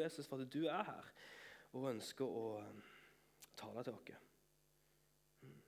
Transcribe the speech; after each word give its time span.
Jesus 0.00 0.26
for 0.26 0.42
at 0.42 0.52
du 0.52 0.66
er 0.66 0.82
her 0.82 1.12
og 1.72 1.88
ønsker 1.90 2.24
å 2.28 2.44
um, 2.60 2.82
tale 3.56 3.84
til 3.84 3.96
oss. 3.96 4.18
Mm. 5.42 5.60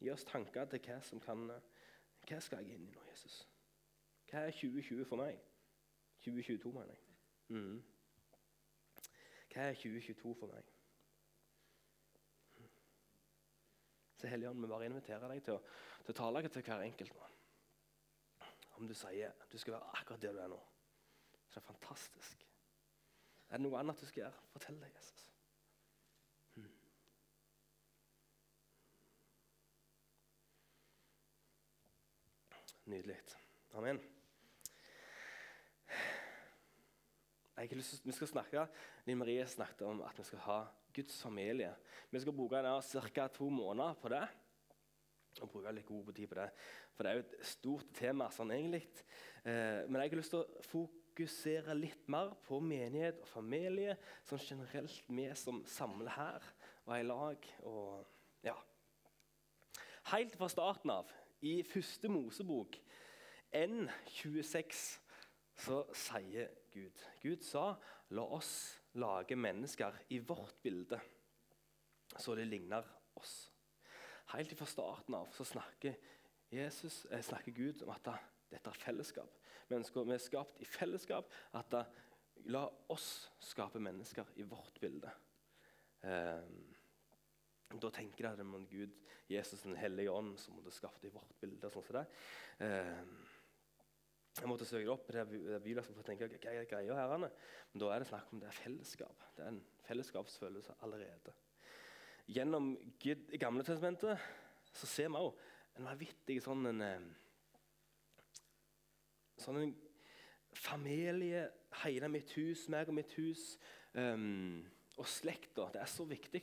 Gi 0.00 0.10
oss 0.14 0.26
tanker 0.26 0.70
til 0.70 0.82
hva 0.86 0.98
som 1.02 1.22
kan 1.22 1.50
uh, 1.50 1.60
Hva 2.28 2.40
skal 2.44 2.64
jeg 2.64 2.76
inn 2.76 2.88
i 2.88 2.92
nå, 2.92 3.04
Jesus? 3.10 3.38
Hva 4.28 4.42
er 4.44 4.50
2020 4.52 5.06
for 5.08 5.22
meg? 5.22 5.38
2022, 6.24 6.72
mener 6.74 6.90
jeg. 6.92 7.04
Mm. 7.48 7.78
Hva 9.52 9.70
er 9.70 9.78
2022 9.78 10.34
for 10.36 10.52
meg? 10.52 10.74
Så 14.18 14.26
Helligånd, 14.26 14.60
vi 14.60 14.66
bare 14.66 14.88
inviterer 14.90 15.30
deg 15.30 15.44
til 15.46 15.54
å, 15.54 15.60
til 16.02 16.12
å 16.14 16.18
tale 16.18 16.42
til 16.50 16.64
hver 16.66 16.82
enkelt 16.82 17.14
nå. 17.14 17.28
Om 18.78 18.90
du 18.90 18.94
sier 18.98 19.46
du 19.50 19.56
skal 19.58 19.76
være 19.76 19.94
akkurat 20.00 20.22
der 20.22 20.34
du 20.34 20.42
er 20.42 20.50
nå, 20.50 20.58
så 21.46 21.60
er 21.60 21.62
det 21.62 21.68
fantastisk. 21.70 22.47
Er 23.48 23.56
det 23.56 23.64
noe 23.64 23.80
annet 23.80 24.00
du 24.00 24.06
skal 24.08 24.26
gjøre? 24.26 24.44
Fortell 24.52 24.80
det, 24.82 24.90
Jesus. 24.92 25.24
Hmm. 26.54 26.72
Nydelig. 32.92 33.18
Amen. 33.78 34.00
Lyst, 37.58 38.04
vi 38.06 38.12
skal 38.14 38.28
snakke, 38.30 38.66
Linn 39.08 39.18
Marie 39.18 39.42
snakket 39.50 39.80
om 39.88 40.04
at 40.06 40.18
vi 40.18 40.24
skal 40.28 40.44
ha 40.44 40.58
Guds 40.94 41.16
familie. 41.22 41.72
Vi 42.10 42.20
skal 42.20 42.36
bruke 42.36 42.60
ca. 42.62 43.26
to 43.28 43.48
måneder 43.48 43.94
på 43.94 44.08
det. 44.08 44.28
og 45.40 45.50
bruke 45.50 45.72
litt 45.72 45.86
god 45.86 46.12
tid 46.12 46.26
på 46.26 46.34
det, 46.34 46.50
For 46.94 47.02
det 47.02 47.10
er 47.10 47.14
jo 47.14 47.24
et 47.24 47.46
stort 47.46 47.90
tema 47.94 48.30
sånn 48.30 48.50
egentlig. 48.50 48.82
Eh, 49.44 49.86
men 49.86 50.00
jeg 50.00 50.10
har 50.10 50.16
lyst 50.18 50.30
til 50.30 50.40
å 50.40 50.62
fokusere 51.18 51.74
litt 51.74 52.04
mer 52.06 52.30
på 52.46 52.60
menighet 52.62 53.18
og 53.24 53.26
familie. 53.26 53.96
Sånn 54.28 54.38
generelt 54.38 55.08
vi 55.10 55.26
som 55.34 55.64
samler 55.66 56.12
her 56.14 56.44
og 56.86 56.92
er 56.94 57.02
i 57.02 57.06
lag. 57.08 57.48
Og, 57.66 58.04
ja. 58.46 58.54
Helt 60.12 60.36
fra 60.38 60.48
starten 60.48 60.92
av, 60.94 61.10
i 61.42 61.62
første 61.66 62.08
Mosebok, 62.10 62.78
N26 63.54 64.84
så 65.58 65.80
sier 65.96 66.50
Gud 66.70 67.02
Gud 67.22 67.42
sa 67.42 67.72
la 68.14 68.24
oss 68.36 68.52
lage 68.98 69.36
mennesker 69.38 69.94
i 70.14 70.20
vårt 70.22 70.58
bilde, 70.62 70.98
så 72.14 72.34
det 72.38 72.46
ligner 72.46 72.86
oss. 73.18 73.50
Helt 74.34 74.54
fra 74.58 74.68
starten 74.68 75.16
av 75.18 75.32
så 75.34 75.46
snakker, 75.46 75.98
Jesus, 76.52 77.06
eh, 77.10 77.22
snakker 77.22 77.52
Gud 77.52 77.82
om 77.82 77.90
at 77.94 78.06
dette 78.50 78.70
er 78.70 78.84
fellesskap. 78.84 79.34
Mennesker, 79.70 80.06
vi 80.08 80.16
er 80.16 80.22
skapt 80.22 80.60
i 80.62 80.68
fellesskap. 80.68 81.32
at 81.52 81.70
da, 81.72 81.84
La 82.48 82.62
oss 82.94 83.28
skape 83.42 83.80
mennesker 83.82 84.24
i 84.40 84.44
vårt 84.46 84.78
bilde. 84.80 85.10
Eh, 86.06 86.44
da 87.74 87.90
tenker 87.92 88.24
jeg 88.24 88.30
at 88.30 88.38
det 88.38 88.46
er 88.46 88.52
Gud, 88.70 88.94
Jesus 89.28 89.66
den 89.66 89.76
hellige 89.76 90.12
ånd, 90.14 90.38
som 90.40 90.56
måtte 90.56 90.72
skapt 90.72 91.04
i 91.04 91.10
vårt 91.12 91.34
bilde. 91.42 91.68
sånn 91.70 91.84
som 91.84 91.98
det. 91.98 92.04
Eh, 92.64 93.02
jeg 94.38 94.48
måtte 94.48 94.68
søke 94.68 94.86
det 94.86 94.94
opp. 94.94 95.10
det 95.10 95.20
er 95.20 95.60
bibelsk 95.64 95.92
for 95.92 96.00
å 96.00 96.06
tenke, 96.06 96.28
hva 96.30 96.54
er 96.54 96.70
greia 96.70 96.94
her, 96.94 97.18
Men 97.72 97.82
da 97.82 97.90
er 97.92 97.98
det 98.00 98.08
snakk 98.08 98.32
om 98.32 98.40
det 98.40 98.48
er 98.48 98.60
fellesskap. 98.62 99.24
Det 99.36 99.44
er 99.44 99.48
en 99.52 99.62
fellesskapsfølelse 99.88 100.78
allerede. 100.86 101.34
Gjennom 102.28 102.76
Gamle 103.40 103.64
testamentet 103.64 104.20
så 104.72 104.86
ser 104.86 105.08
vi 105.08 105.20
òg 105.20 105.34
en 105.78 105.88
vanvittig 105.88 106.38
sånn 106.44 106.66
en, 106.70 106.82
eh, 106.82 107.00
sånn 109.42 109.60
en 109.62 109.76
familie, 110.58 111.46
hele 111.84 112.10
mitt 112.12 112.32
hus, 112.38 112.66
meg 112.72 112.90
og 112.90 112.96
mitt 112.98 113.14
hus. 113.18 113.52
Um, 113.94 114.64
og 114.98 115.06
slekta. 115.06 115.68
Det 115.72 115.80
er 115.80 115.90
så 115.90 116.04
viktig. 116.08 116.42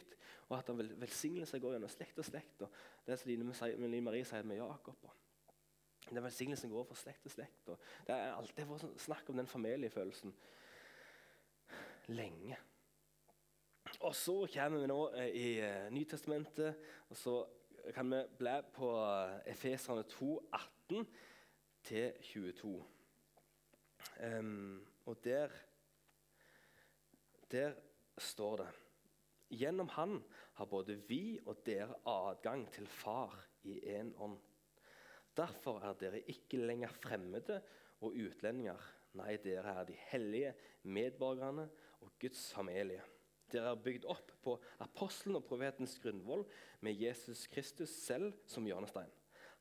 Og 0.49 0.57
at 0.57 0.69
velsignelse 1.01 1.59
går 1.59 1.75
gjennom 1.75 1.91
slekt 1.91 2.19
og 2.21 2.27
slekt. 2.27 2.61
Og 2.63 3.05
det 3.05 3.15
er 3.15 3.21
som 3.21 3.31
Line 3.31 4.03
Marie 4.05 4.27
sier 4.27 4.45
med 4.47 4.61
Jakob. 4.61 5.09
Og 6.05 6.13
den 6.13 6.23
velsignelsen 6.23 6.69
går 6.69 6.85
fra 6.85 6.95
slekt 6.95 7.25
til 7.25 7.33
slekt. 7.33 7.67
det 8.07 8.13
er 8.13 8.35
alltid 8.35 8.67
vært 8.69 8.85
sånn 8.85 8.97
snakk 9.07 9.29
om 9.29 9.41
den 9.41 9.49
familiefølelsen 9.49 10.33
lenge. 12.13 12.57
Og 13.99 14.15
så 14.15 14.35
kommer 14.53 14.83
vi 14.83 14.89
nå 14.91 14.99
eh, 15.17 15.29
i 15.33 15.47
uh, 15.61 15.87
Nytestamentet, 15.93 16.77
og 17.09 17.17
så 17.17 17.35
kan 17.95 18.09
vi 18.11 18.21
bli 18.37 18.53
på 18.75 18.91
uh, 18.97 19.39
Efeserne 19.49 20.03
2, 20.09 20.29
18 20.91 21.07
22. 21.85 22.85
Um, 24.39 24.87
og 25.05 25.23
der, 25.23 25.49
der 27.51 27.73
står 28.17 28.57
det 28.57 28.67
Gjennom 29.55 29.89
Han 29.93 30.23
har 30.57 30.65
både 30.65 30.95
vi 31.07 31.39
og 31.45 31.59
dere 31.65 31.93
adgang 32.05 32.65
til 32.73 32.87
Far 32.87 33.35
i 33.63 33.77
én 33.79 34.11
ånd. 34.17 34.39
Derfor 35.37 35.79
er 35.79 35.93
dere 35.99 36.23
ikke 36.31 36.57
lenger 36.57 36.89
fremmede 37.03 37.61
og 38.01 38.15
utlendinger. 38.15 38.79
Nei, 39.15 39.35
dere 39.43 39.75
er 39.79 39.85
de 39.87 39.95
hellige 40.09 40.53
medborgerne 40.83 41.69
og 42.01 42.11
Guds 42.19 42.47
familie. 42.53 43.03
Dere 43.51 43.75
er 43.75 43.83
bygd 43.83 44.07
opp 44.09 44.31
på 44.43 44.55
apostelen 44.83 45.37
og 45.37 45.45
profetens 45.45 45.99
grunnvoll 46.01 46.43
med 46.81 46.97
Jesus 46.97 47.45
Kristus 47.47 47.93
selv 47.93 48.33
som 48.49 48.65
hjørnestein. 48.65 49.11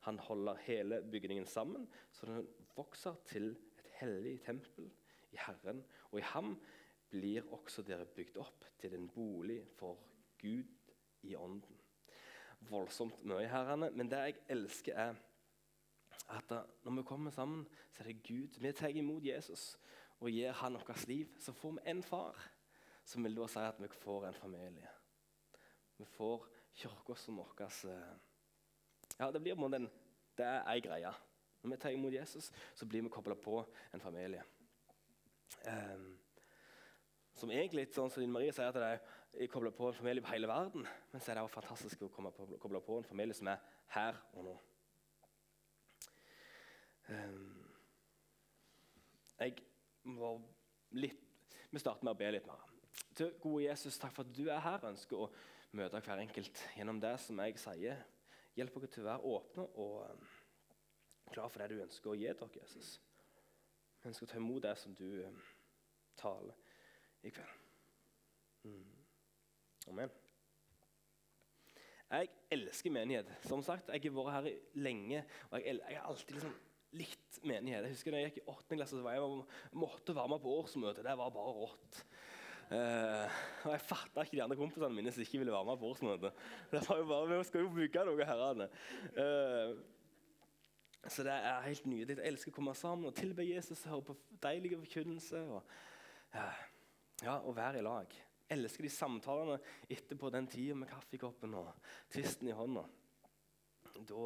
Han 0.05 0.19
holder 0.19 0.61
hele 0.65 1.01
bygningen 1.11 1.45
sammen, 1.49 1.87
så 2.11 2.27
den 2.29 2.47
vokser 2.75 3.15
til 3.25 3.51
et 3.51 3.85
hellig 3.99 4.39
tempel 4.45 4.91
i 5.33 5.39
Herren. 5.39 5.81
Og 6.11 6.19
i 6.19 6.27
ham 6.33 6.55
blir 7.09 7.47
også 7.53 7.81
dere 7.85 8.05
bygd 8.05 8.37
opp 8.41 8.67
til 8.81 8.93
en 8.93 9.07
bolig 9.09 9.63
for 9.79 9.97
Gud 10.41 10.93
i 11.25 11.35
ånden. 11.35 11.79
Voldsomt 12.69 13.23
mye, 13.25 13.47
herrene, 13.49 13.89
men 13.93 14.09
det 14.09 14.21
jeg 14.21 14.37
elsker, 14.55 14.93
er 14.93 15.15
at 16.33 16.53
når 16.83 16.95
vi 16.99 17.03
kommer 17.05 17.31
sammen, 17.31 17.65
så 17.91 18.03
er 18.03 18.07
det 18.11 18.23
Gud. 18.23 18.59
Vi 18.61 18.71
tar 18.71 18.93
imot 18.93 19.25
Jesus 19.25 19.75
og 20.19 20.29
gir 20.29 20.53
han 20.61 20.73
vårt 20.73 21.07
liv. 21.07 21.33
Så 21.39 21.53
får 21.53 21.71
vi 21.71 21.89
en 21.91 22.03
far, 22.03 22.37
som 23.05 23.23
vil 23.23 23.37
da 23.37 23.47
si 23.49 23.61
at 23.61 23.81
vi 23.81 23.89
får 23.91 24.27
en 24.27 24.39
familie. 24.39 24.89
Vi 25.97 26.05
får 26.05 26.47
kirka 26.75 27.15
som 27.15 27.37
vår 27.37 27.53
Ja, 29.19 29.31
det 29.31 29.41
blir 29.41 29.55
en, 29.55 29.89
det 30.37 30.45
er 30.45 30.67
ei 30.67 30.81
greie. 30.83 31.13
Når 31.63 31.71
vi 31.71 31.81
tar 31.81 31.95
imot 31.95 32.13
Jesus, 32.13 32.51
så 32.75 32.85
blir 32.85 33.01
vi 33.01 33.09
kobla 33.09 33.35
på 33.35 33.65
en 33.93 34.01
familie. 34.01 34.43
Um, 35.65 36.17
som 37.35 37.51
egentlig 37.51 37.87
sånn 37.95 38.11
som 38.11 38.25
Marie 38.31 38.53
sier 38.53 38.69
at 38.69 38.77
det 38.77 38.91
er 39.43 39.49
kobla 39.51 39.71
på 39.75 39.89
en 39.89 39.97
familie 39.97 40.23
på 40.23 40.31
hele 40.31 40.47
verden. 40.47 40.85
Men 41.11 41.21
så 41.21 41.31
er 41.31 41.39
det 41.39 41.45
også 41.47 41.59
fantastisk 41.59 42.05
å 42.05 42.11
koble 42.13 42.81
på 42.85 42.99
en 42.99 43.07
familie 43.07 43.35
som 43.35 43.49
er 43.51 43.63
her 43.95 44.19
og 44.35 44.45
nå. 44.47 44.55
Um, 47.09 47.65
jeg 49.39 49.57
var 50.15 50.39
litt 50.95 51.21
Vi 51.69 51.81
starter 51.81 52.07
med 52.07 52.15
å 52.15 52.17
be 52.17 52.29
litt 52.31 52.45
mer. 52.47 52.61
Til 53.17 53.33
gode 53.41 53.65
Jesus, 53.65 53.97
takk 53.99 54.13
for 54.15 54.23
at 54.23 54.35
du 54.37 54.45
er 54.47 54.61
her. 54.63 54.77
Jeg 54.79 54.95
ønsker 54.95 55.25
å 55.25 55.31
møte 55.75 55.99
hver 56.05 56.21
enkelt 56.23 56.61
gjennom 56.77 57.01
det 57.03 57.17
som 57.19 57.41
jeg 57.43 57.57
sier. 57.59 57.99
Hjelp 58.55 58.77
dere 58.79 58.91
til 58.91 59.03
å 59.03 59.09
være 59.09 59.31
åpne 59.35 59.67
og 59.83 59.95
klare 61.25 61.35
klar 61.35 61.51
for 61.51 61.61
det 61.61 61.73
du 61.73 61.83
ønsker 61.83 62.11
å 62.11 62.17
gi 62.17 62.29
dere, 62.29 62.49
Jesus. 62.61 62.91
Vi 64.01 64.11
ønsker 64.11 64.27
å 64.27 64.31
ta 64.31 64.39
imot 64.39 64.63
det 64.63 64.75
som 64.79 64.93
du 64.95 65.07
ehm, 65.25 65.39
taler 66.19 66.59
i 67.25 67.31
kveld. 67.33 67.63
Mm. 68.65 68.93
Amen. 69.91 70.13
Jeg 72.05 72.29
elsker 72.53 72.93
menighet. 72.93 73.31
Som 73.49 73.63
sagt, 73.65 73.89
Jeg 73.89 74.01
har 74.05 74.15
vært 74.15 74.35
her 74.35 74.79
lenge. 74.79 75.25
og 75.49 75.59
Jeg, 75.59 75.79
jeg 75.89 75.97
har 75.97 76.07
alltid 76.09 76.37
liksom 76.37 76.55
litt 76.95 77.39
menighet. 77.43 77.83
Jeg 77.83 77.95
husker 77.97 78.13
da 78.13 78.21
jeg 78.21 78.31
gikk 78.31 78.43
i 78.43 78.47
8. 78.53 78.77
klasse, 78.77 78.95
så 78.95 79.03
var 79.03 79.17
jeg 79.17 79.43
måtte 79.73 80.15
være 80.15 80.31
med 80.31 80.43
på 80.45 80.53
årsmøte. 80.61 81.03
Det 81.03 81.17
var 81.17 81.33
bare 81.33 81.55
rått. 81.59 82.03
Uh, 82.65 83.29
og 83.61 83.75
Jeg 83.75 83.81
fatta 83.85 84.23
ikke 84.25 84.37
de 84.39 84.41
andre 84.41 84.57
kompisene 84.57 84.89
mine 84.89 85.11
som 85.13 85.21
ikke 85.21 85.37
ville 85.37 85.53
være 85.53 85.67
med 85.67 85.77
på 85.77 85.89
årsmøte. 85.91 86.31
Det 86.71 86.81
var 86.87 86.97
jo 86.97 87.05
bare, 87.11 87.37
Vi 87.37 87.43
skal 87.49 87.61
jo 87.61 87.73
bygge 87.75 88.05
noe, 88.07 88.25
herrene. 88.25 88.67
Uh, 89.13 89.75
så 91.05 91.23
det 91.27 91.35
er 91.35 91.67
helt 91.67 91.85
nydelig. 91.85 92.17
Jeg 92.17 92.31
elsker 92.31 92.53
å 92.53 92.55
komme 92.55 92.73
sammen 92.77 93.11
og 93.11 93.17
tilbe 93.17 93.45
Jesus, 93.45 93.83
og 93.85 93.91
høre 93.93 94.07
på 94.09 94.17
deilige 94.47 94.79
forkynnelse 94.81 95.43
og, 95.45 95.75
uh, 96.33 96.61
ja, 97.21 97.37
og 97.37 97.53
være 97.55 97.83
i 97.83 97.85
lag. 97.85 98.17
Jeg 98.49 98.57
elsker 98.57 98.85
de 98.85 98.93
samtalene 98.93 99.59
etterpå 99.89 100.33
den 100.33 100.49
tida 100.49 100.77
med 100.77 100.89
kaffekoppen 100.89 101.53
og 101.61 101.69
tvisten 102.13 102.49
i 102.49 102.57
hånda. 102.57 102.85
Da, 103.95 104.23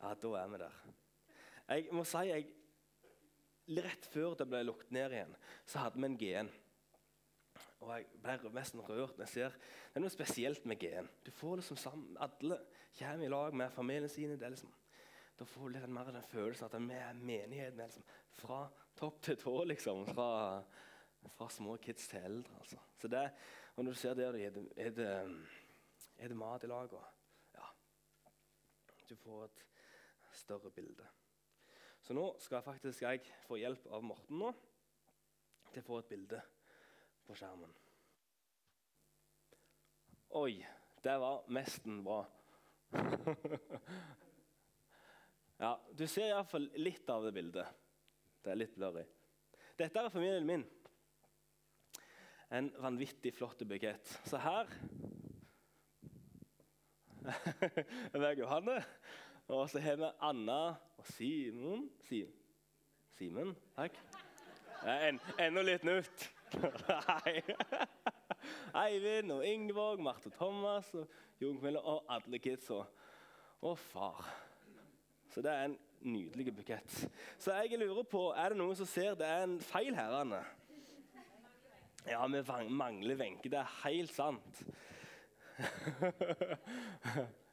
ja, 0.00 0.14
da 0.22 0.36
er 0.40 0.52
vi 0.52 0.62
der. 0.64 0.84
Jeg 1.68 1.90
må 1.92 2.04
si 2.08 2.24
jeg, 2.30 2.52
Rett 3.66 4.04
før 4.06 4.36
det 4.38 4.44
ble 4.46 4.60
lukket 4.62 4.92
ned 4.94 5.10
igjen, 5.10 5.32
så 5.66 5.80
hadde 5.82 5.98
vi 5.98 6.06
en 6.06 6.18
G1. 6.20 6.50
Og 7.86 7.92
Jeg 7.94 8.06
ble 8.42 8.50
nesten 8.50 8.82
rørt 8.82 9.14
når 9.14 9.28
jeg 9.28 9.32
ser 9.32 9.54
Det 9.58 10.00
er 10.00 10.02
noe 10.02 10.10
spesielt 10.10 10.66
med 10.66 10.82
G1. 10.82 11.06
Du 11.26 11.30
får 11.30 11.60
liksom 11.60 11.78
sammen, 11.78 12.16
Alle 12.20 12.58
kommer 12.98 13.24
i 13.24 13.30
lag 13.30 13.54
med 13.54 13.70
familien 13.70 14.10
sine. 14.10 14.34
det 14.34 14.42
er 14.42 14.56
liksom, 14.56 14.72
Da 15.38 15.44
får 15.44 15.68
du 15.68 15.76
litt 15.76 15.88
mer 15.88 16.10
den 16.10 16.22
følelsen 16.22 16.66
at 16.66 16.80
vi 16.80 16.98
er 16.98 17.12
menigheten. 17.14 17.78
liksom, 17.78 18.02
fra 18.32 18.66
topp 18.96 19.22
til 19.22 19.36
tå. 19.36 19.64
Liksom, 19.64 20.06
fra 20.06 20.64
fra 21.28 21.48
små 21.48 21.76
kids 21.76 22.08
til 22.08 22.18
eldre. 22.18 22.58
altså. 22.58 22.76
Så 22.98 23.08
det, 23.08 23.30
og 23.76 23.84
Når 23.84 23.92
du 23.92 23.98
ser 23.98 24.14
der, 24.14 24.28
er 24.28 24.50
det, 24.50 24.72
er 24.76 24.90
det, 24.90 25.46
er 26.18 26.28
det 26.28 26.36
mat 26.36 26.62
i 26.62 26.66
lag. 26.66 26.92
og 26.92 27.04
ja, 27.54 27.64
Du 29.08 29.16
får 29.16 29.44
et 29.44 29.64
større 30.32 30.70
bilde. 30.70 31.06
Så 32.00 32.14
nå 32.14 32.36
skal 32.38 32.62
faktisk 32.62 33.02
jeg 33.02 33.20
få 33.46 33.56
hjelp 33.56 33.86
av 33.90 34.02
Morten 34.02 34.38
nå 34.38 34.52
til 35.72 35.82
å 35.82 35.86
få 35.86 35.98
et 35.98 36.08
bilde 36.12 36.42
på 37.26 37.36
skjermen. 37.38 37.72
Oi, 40.36 40.66
det 41.02 41.16
var 41.22 41.44
mesten 41.48 42.02
bra. 42.04 42.20
ja, 45.62 45.72
Du 45.92 46.06
ser 46.06 46.30
iallfall 46.30 46.70
litt 46.78 47.10
av 47.10 47.26
det 47.26 47.34
bildet. 47.36 47.66
Det 48.42 48.52
er 48.52 48.60
litt 48.60 48.76
blurry. 48.78 49.04
Dette 49.76 50.00
er 50.02 50.12
familien 50.12 50.46
min. 50.46 50.64
En 52.54 52.70
vanvittig 52.78 53.34
flott 53.34 53.64
bukett. 53.66 54.06
Så 54.28 54.38
her 54.38 54.70
er 58.12 58.20
meg 58.22 58.38
Johanne. 58.38 58.78
Og 59.50 59.68
så 59.70 59.82
har 59.82 59.98
vi 59.98 60.10
Anna 60.26 60.60
og 60.98 61.06
Simon. 61.14 61.88
Sim 62.06 62.30
Simen, 63.16 63.54
takk. 63.72 63.94
En, 64.84 65.16
enda 65.40 65.62
litt 65.64 65.86
nytt. 65.88 66.26
Nei. 66.54 67.42
Eivind 68.76 69.32
og 69.34 69.46
Ingeborg, 69.46 70.00
Marte 70.02 70.30
og 70.30 70.36
Thomas 70.38 70.92
og 70.94 71.08
Jon 71.40 71.58
Camilla 71.58 71.80
og 71.80 72.04
alle 72.08 72.38
kidsa. 72.38 72.82
Og 73.66 73.78
far. 73.78 74.26
Så 75.34 75.42
det 75.42 75.52
er 75.52 75.64
en 75.64 75.78
nydelig 76.00 76.54
bukett. 76.56 77.08
Så 77.38 77.52
jeg 77.52 77.78
lurer 77.78 78.02
på, 78.02 78.30
er 78.36 78.52
det 78.52 78.58
noen 78.60 78.76
som 78.78 78.86
ser 78.88 79.16
det 79.18 79.26
er 79.26 79.42
en 79.44 79.60
feil 79.60 79.96
her? 79.96 80.20
Anne? 80.20 80.42
Ja, 82.06 82.26
vi 82.26 82.68
mangler 82.70 83.16
Wenche. 83.18 83.50
Det 83.50 83.58
er 83.58 83.80
helt 83.84 84.12
sant. 84.14 84.62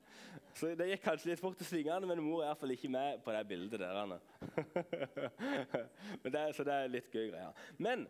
Så 0.53 0.75
Det 0.77 0.85
gikk 0.85 1.01
kanskje 1.01 1.31
litt 1.31 1.41
fort 1.41 1.61
i 1.61 1.65
svingene, 1.65 2.05
men 2.05 2.21
mor 2.21 2.43
er 2.43 2.51
iallfall 2.51 2.73
ikke 2.75 2.89
med 2.93 3.23
på 3.25 3.33
det 3.33 3.41
bildet 3.49 3.81
der. 3.81 3.97
Anne. 4.03 4.19
det, 6.35 6.43
så 6.53 6.65
det 6.67 6.75
er 6.75 6.91
litt 6.93 7.09
gøy 7.09 7.31
greier. 7.31 7.55
Men 7.81 8.05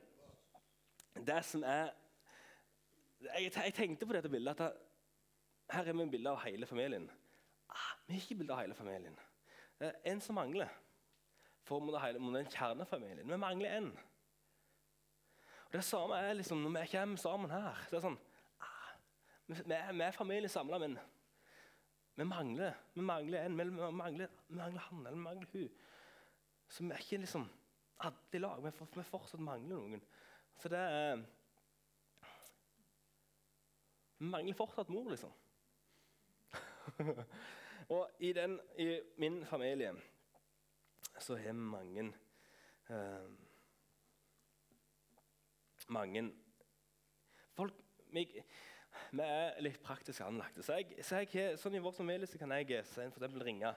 det 1.16 1.44
som 1.46 1.64
er 1.64 1.92
jeg, 3.24 3.74
tenkte 3.76 4.06
på 4.06 4.16
dette 4.16 4.30
bildet 4.32 4.60
at 4.60 4.80
her 5.74 5.88
er 5.88 5.96
vi 5.96 6.10
bilde 6.12 6.32
av 6.34 6.42
hele 6.44 6.68
familien. 6.68 7.06
Ah, 7.70 7.94
vi 8.06 8.18
har 8.18 8.26
ikke 8.26 8.36
bilde 8.42 8.54
av 8.54 8.60
hele 8.60 8.76
familien. 8.76 9.16
Det 9.80 9.88
er 9.88 10.12
en 10.12 10.22
som 10.22 10.36
mangler. 10.36 10.72
For 11.64 11.80
må 11.80 11.96
den 11.96 12.50
kjernefamilien. 12.52 13.30
Vi 13.30 13.38
mangler 13.40 13.78
en. 13.78 13.94
Det 15.72 15.84
samme 15.84 16.20
er 16.20 16.36
liksom 16.38 16.62
når 16.62 16.76
vi 16.76 16.92
kommer 16.92 17.18
sammen 17.18 17.50
her. 17.50 17.80
så 17.88 17.96
er 17.96 18.00
det 18.00 18.04
sånn, 18.04 18.20
ah, 18.62 18.92
vi, 19.48 19.56
er, 19.74 20.02
er 20.06 20.12
familie 20.12 20.52
samla, 20.52 20.78
men 20.84 21.00
vi 22.16 22.28
mangler, 22.30 22.76
vi 22.94 23.02
mangler 23.02 23.48
en. 23.48 23.58
Vi 23.58 23.66
mangler, 23.80 24.36
vi 24.48 24.60
mangler 24.60 24.86
han 24.90 25.00
eller 25.00 25.18
vi 25.18 25.24
mangler 25.24 25.48
hun. 25.54 25.72
Så 26.68 26.84
vi 26.84 26.92
er 26.92 27.02
ikke 27.02 27.24
liksom 27.24 27.48
alle 28.04 28.38
i 28.38 28.44
lag. 28.44 28.62
Vi, 28.64 28.72
for, 28.76 28.92
vi 28.94 29.08
fortsatt 29.08 29.42
mangler 29.42 29.80
noen. 29.80 30.04
Så 30.62 30.70
det 30.70 30.80
er 30.80 31.24
Vi 34.18 34.30
mangler 34.32 34.56
fortsatt 34.56 34.90
mor, 34.90 35.10
liksom. 35.10 35.32
og 37.96 38.12
i, 38.20 38.34
den, 38.34 38.60
i, 38.80 39.02
min 39.18 39.46
familie 39.46 39.94
så 41.20 41.36
har 41.36 41.52
vi 41.52 41.60
mange 41.60 42.14
eh, 42.90 43.32
Mange 45.88 46.32
folk 47.54 47.74
jeg, 48.14 48.46
vi 49.12 49.26
er 49.26 49.60
litt 49.62 49.82
praktisk 49.84 50.22
anlagte. 50.26 50.64
Så, 50.64 50.78
jeg, 50.80 51.04
så 51.06 51.22
jeg, 51.24 51.58
sånn 51.60 51.76
I 51.78 51.82
vår 51.84 51.96
familie 51.98 52.30
så 52.30 52.40
kan 52.42 52.54
jeg 52.56 52.84
for 52.86 53.26
ringe, 53.46 53.74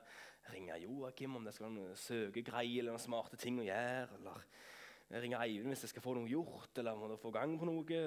ringe 0.52 0.78
Joakim 0.82 1.38
om 1.38 1.46
det 1.46 1.55
skal 1.56 1.69
være 1.69 1.76
noen 1.78 2.00
søkegreier 2.00 2.82
eller 2.82 2.94
noen 2.94 3.02
smarte 3.02 3.38
ting 3.40 3.61
å 3.61 3.67
gjøre. 3.67 4.20
Eller 4.20 4.44
ringe 5.10 5.38
Eivind 5.38 5.70
hvis 5.72 5.84
jeg 5.86 5.94
skal 5.94 6.04
få 6.04 6.14
noe 6.16 6.30
gjort 6.30 6.78
eller 6.80 6.98
må 6.98 7.16
få 7.20 7.30
gang 7.34 7.54
på 7.58 7.68
noe. 7.68 8.00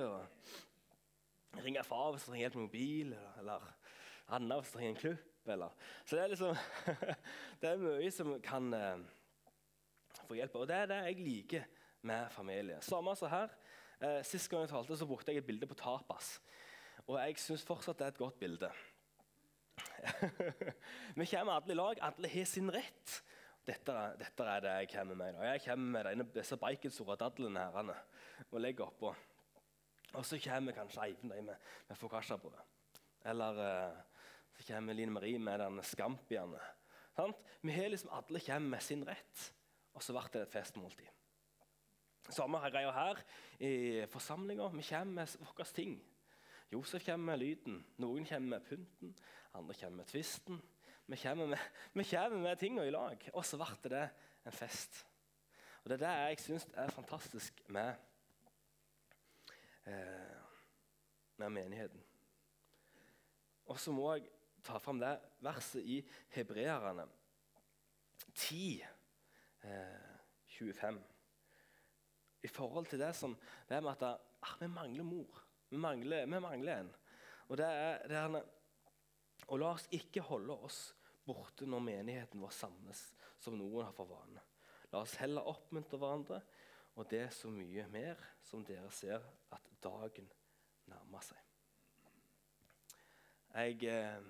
Og 1.56 1.64
ringe 1.64 1.84
far 1.88 2.12
hvis 2.12 2.26
jeg 2.26 2.32
trenger 2.32 2.46
hjelp 2.46 2.60
med 2.60 2.68
mobil, 2.68 3.14
eller, 3.14 3.40
eller 3.40 4.36
Anna 4.38 4.60
hvis 4.60 4.72
jeg 4.72 4.78
trenger 4.78 4.96
en 4.96 5.02
klubb. 5.04 5.26
Eller. 5.50 5.70
Så 6.06 6.16
det 6.16 6.24
er 6.24 6.28
liksom 6.34 6.56
det 7.62 7.70
er 7.70 7.82
mye 7.82 8.12
som 8.14 8.36
kan 8.44 8.74
eh, 8.78 9.00
få 10.28 10.38
hjelp. 10.38 10.60
Og 10.62 10.68
det 10.70 10.78
er 10.78 10.92
det 10.92 11.00
jeg 11.08 11.24
liker 11.26 11.68
med 12.02 12.30
familie. 12.36 12.82
Samme 12.86 13.16
som 13.18 13.32
her. 13.32 13.56
Eh, 14.00 14.22
sist 14.28 14.50
gang 14.52 14.64
jeg 14.64 14.72
talte, 14.72 14.98
så 14.98 15.08
brukte 15.10 15.34
jeg 15.34 15.42
et 15.42 15.48
bilde 15.48 15.68
på 15.68 15.78
tapas. 15.80 16.38
Og 17.08 17.18
jeg 17.18 17.40
syns 17.42 17.66
fortsatt 17.66 18.00
det 18.00 18.06
er 18.06 18.14
et 18.14 18.22
godt 18.22 18.40
bilde. 18.40 18.70
vi 21.20 21.26
kommer 21.26 21.56
alle 21.56 21.74
i 21.74 21.80
lag. 21.80 22.04
Alle 22.12 22.32
har 22.32 22.46
sin 22.46 22.72
rett. 22.74 23.20
Dette, 23.70 23.96
dette 24.18 24.46
er 24.50 24.64
det 24.66 24.72
jeg 24.80 24.90
kommer 24.96 25.18
med. 25.20 25.36
Jeg 25.46 25.62
kommer 25.68 25.92
med 25.94 26.08
denne, 26.10 26.26
disse 26.34 26.58
baconsora 26.58 27.18
dadlene 27.22 27.68
her 27.70 27.92
og 28.50 28.62
legger 28.64 28.88
oppå. 28.88 29.12
Og 30.18 30.26
så 30.26 30.40
kommer 30.42 30.74
kanskje 30.74 31.04
Eivind 31.06 31.36
med, 31.46 31.68
med 31.88 32.00
foccacciabrød. 32.00 32.58
Eller 33.30 33.60
uh, 33.62 34.00
så 34.58 34.66
kommer 34.72 34.98
Line 34.98 35.14
Marie 35.14 35.40
med 35.40 35.62
den 35.62 35.84
scampiene. 35.84 36.62
Vi 37.62 37.72
har 37.76 37.90
liksom 37.92 38.10
Alle 38.16 38.40
kommer 38.40 38.70
med 38.70 38.82
sin 38.82 39.06
rett, 39.06 39.54
og 39.94 40.04
så 40.04 40.16
blir 40.16 40.32
det 40.34 40.42
et 40.48 40.54
festmåltid. 40.54 41.10
Samme 42.30 42.62
greia 42.72 42.92
her 42.94 43.22
i 43.60 44.06
forsamlinga. 44.10 44.72
Vi 44.74 44.86
kommer 44.90 45.14
med 45.14 45.38
våre 45.46 45.66
ting. 45.76 46.00
Josef 46.72 47.06
kommer 47.06 47.34
med 47.34 47.42
lyden, 47.42 47.80
noen 47.98 48.26
kommer 48.26 48.58
med 48.58 48.66
pynten, 48.66 49.16
andre 49.54 49.74
kommer 49.74 50.02
med 50.02 50.10
tvisten. 50.10 50.62
Vi 51.10 51.18
kommer 51.18 51.48
med, 51.48 51.58
vi 51.94 52.04
kommer 52.04 52.38
med 52.38 52.58
tingene 52.58 52.84
i 52.86 52.92
lag, 52.94 53.24
og 53.34 53.46
så 53.46 53.58
ble 53.58 53.90
det 53.90 54.04
en 54.46 54.54
fest. 54.54 55.00
Og 55.82 55.90
Det 55.90 55.96
er 55.96 56.04
det 56.04 56.12
jeg 56.18 56.42
syns 56.44 56.68
er 56.78 56.92
fantastisk 56.94 57.64
med, 57.74 57.96
eh, 59.86 60.36
med 61.38 61.50
menigheten. 61.50 62.04
Og 63.66 63.80
så 63.80 63.92
må 63.92 64.14
jeg 64.14 64.30
ta 64.64 64.78
fram 64.78 65.00
det 65.00 65.16
verset 65.42 65.82
i 65.82 65.98
Hebreerne 66.30 67.08
10, 68.36 68.86
eh, 69.64 70.14
25. 70.46 71.02
I 72.44 72.48
forhold 72.48 72.86
til 72.86 73.00
det 73.00 73.16
som 73.16 73.38
det 73.70 73.84
med 73.84 73.92
at 73.92 74.04
ah, 74.44 74.56
vi 74.60 74.68
mangler 74.68 75.04
mor. 75.04 75.44
Vi 75.70 75.78
mangler, 75.78 76.26
vi 76.26 76.40
mangler 76.40 76.80
en. 76.80 76.96
Og 77.48 77.58
det 77.58 77.66
er, 77.66 78.08
det 78.08 78.18
er 78.18 78.42
og 79.48 79.60
la 79.60 79.74
oss 79.74 79.88
ikke 79.96 80.22
holde 80.22 80.54
oss 80.54 80.96
borte 81.30 81.68
når 81.70 81.84
menigheten 81.86 82.42
vår 82.42 82.54
samles, 82.56 83.04
som 83.40 83.58
noen 83.58 83.86
har 83.88 83.96
for 83.96 84.10
vane. 84.10 84.42
La 84.90 85.04
oss 85.04 85.20
heller 85.22 85.48
oppmuntre 85.48 86.00
hverandre, 86.02 86.42
og 86.98 87.08
det 87.12 87.22
er 87.28 87.34
så 87.34 87.52
mye 87.54 87.86
mer 87.94 88.20
som 88.44 88.66
dere 88.66 88.90
ser 88.92 89.24
at 89.54 89.70
dagen 89.84 90.28
nærmer 90.90 91.24
seg. 91.24 91.46
Jeg, 93.50 93.78
eh, 93.90 94.22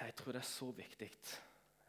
jeg 0.00 0.14
tror 0.16 0.32
det 0.32 0.40
er 0.40 0.48
så 0.48 0.68
viktig 0.76 1.10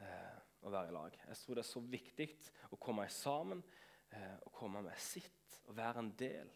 eh, 0.03 0.39
å 0.65 0.71
være 0.73 0.91
i 0.91 0.95
lag. 0.95 1.19
Jeg 1.29 1.41
tror 1.43 1.59
det 1.59 1.63
er 1.63 1.69
så 1.69 1.83
viktig 1.83 2.27
å 2.75 2.79
komme 2.81 3.05
sammen 3.13 3.63
eh, 4.11 4.35
og 4.43 4.51
komme 4.55 4.83
med 4.83 4.99
sitt 4.99 5.61
og 5.69 5.77
være 5.77 6.01
en 6.03 6.15
del 6.17 6.49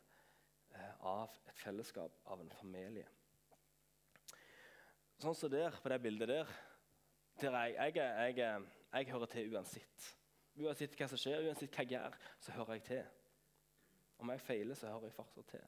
av 1.05 1.29
et 1.45 1.59
fellesskap, 1.61 2.15
av 2.33 2.41
en 2.41 2.49
familie. 2.49 3.05
Sånn 5.23 5.37
som 5.39 5.51
der, 5.51 5.71
på 5.79 5.87
det 5.87 6.01
bildet 6.03 6.27
der, 6.27 6.49
der 7.39 7.53
jeg, 7.55 7.93
jeg, 7.95 8.35
jeg, 8.35 8.63
jeg, 8.91 9.05
hører 9.13 9.29
til 9.31 9.53
uansett. 9.55 10.07
Uansett 10.59 10.97
hva 10.99 11.05
som 11.07 11.21
skjer, 11.21 11.45
uansett 11.47 11.71
hva 11.71 11.85
jeg 11.85 11.93
gjør, 11.93 12.17
så 12.43 12.55
hører 12.57 12.75
jeg 12.75 12.83
til. 12.89 13.05
Om 14.19 14.33
jeg 14.33 14.41
feiler, 14.43 14.75
så 14.75 14.89
hører 14.91 15.07
jeg 15.07 15.15
fortsatt 15.15 15.47
til. 15.53 15.63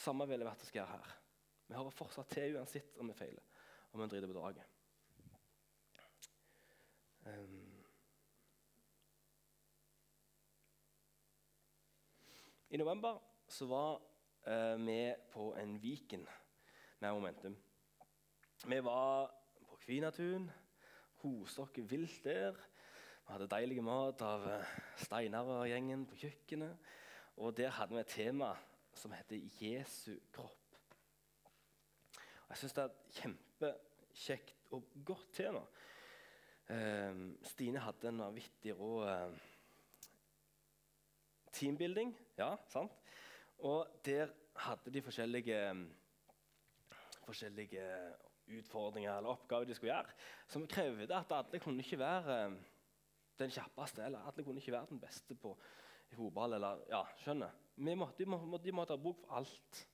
Samme 0.00 0.26
ville 0.30 0.46
vært 0.48 0.64
å 0.64 0.68
skal 0.70 0.80
gjøre 0.80 0.94
her. 0.94 1.10
Vi 1.68 1.76
hører 1.76 1.96
fortsatt 1.98 2.32
til 2.32 2.56
uansett 2.56 2.96
om 3.02 3.12
vi 3.12 3.18
feiler, 3.18 3.44
om 3.92 4.00
vi 4.00 4.08
driter 4.14 4.32
på 4.32 4.38
draget. 4.38 4.72
Um. 7.28 7.84
I 12.72 12.80
november 12.80 13.20
så 13.48 13.68
var 13.68 14.00
uh, 14.48 14.80
vi 14.80 14.98
på 15.36 15.52
en 15.60 15.76
Viken 15.84 16.24
med 17.04 17.12
Momentum. 17.12 17.60
Vi 18.66 18.84
var 18.84 19.28
på 19.68 19.76
Kvinatun, 19.76 20.46
koste 21.20 21.60
oss 21.60 21.72
vilt 21.76 22.24
der. 22.24 22.54
Vi 23.26 23.32
hadde 23.34 23.48
deilig 23.52 23.82
mat 23.84 24.22
av 24.24 24.46
eh, 24.48 24.70
Steinar 24.96 25.50
og 25.52 25.66
gjengen 25.68 26.06
på 26.08 26.16
kjøkkenet. 26.22 26.88
Og 27.44 27.52
der 27.58 27.74
hadde 27.76 27.92
vi 27.92 28.00
et 28.00 28.14
tema 28.14 28.54
som 28.96 29.12
heter 29.12 29.44
Jesu 29.60 30.16
kropp. 30.32 30.80
Og 32.16 32.54
jeg 32.54 32.62
syns 32.62 32.78
det 32.78 32.86
er 32.86 32.96
et 32.96 33.20
kjempekjekt 33.20 34.72
og 34.72 34.90
godt 35.12 35.28
tema. 35.42 35.64
Eh, 36.72 37.22
Stine 37.52 37.84
hadde 37.84 38.14
en 38.14 38.26
vanvittig 38.30 38.78
rå 38.80 38.92
eh, 39.04 39.40
teambuilding. 41.52 42.16
Ja, 42.40 42.54
sant? 42.72 42.96
Og 43.60 44.00
der 44.08 44.32
hadde 44.56 44.90
de 44.96 45.04
forskjellige, 45.04 45.64
forskjellige 47.28 47.90
utfordringer 48.46 49.16
eller 49.16 49.32
oppgaver 49.32 49.68
de 49.68 49.74
skulle 49.76 49.94
gjøre, 49.94 50.14
som 50.48 50.66
krevde 50.68 51.16
at 51.16 51.32
alle 51.32 51.60
kunne 51.62 51.84
ikke 51.84 51.98
være 51.98 52.38
eh, 52.44 52.56
den 53.40 53.50
kjappeste 53.50 54.04
eller 54.04 54.26
alle 54.28 54.44
kunne 54.44 54.62
ikke 54.62 54.72
være 54.72 54.90
den 54.90 55.00
beste 55.00 55.34
på 55.34 55.56
fotball. 56.14 56.52
eller, 56.52 56.84
ja, 56.88 57.02
skjønner. 57.22 57.54
Vi 57.76 57.94
måtte, 57.98 58.22
de, 58.22 58.28
måtte, 58.30 58.64
de 58.64 58.72
måtte 58.72 58.94
ha 58.94 59.00
bruk 59.00 59.18
for 59.24 59.34
alt. 59.40 59.86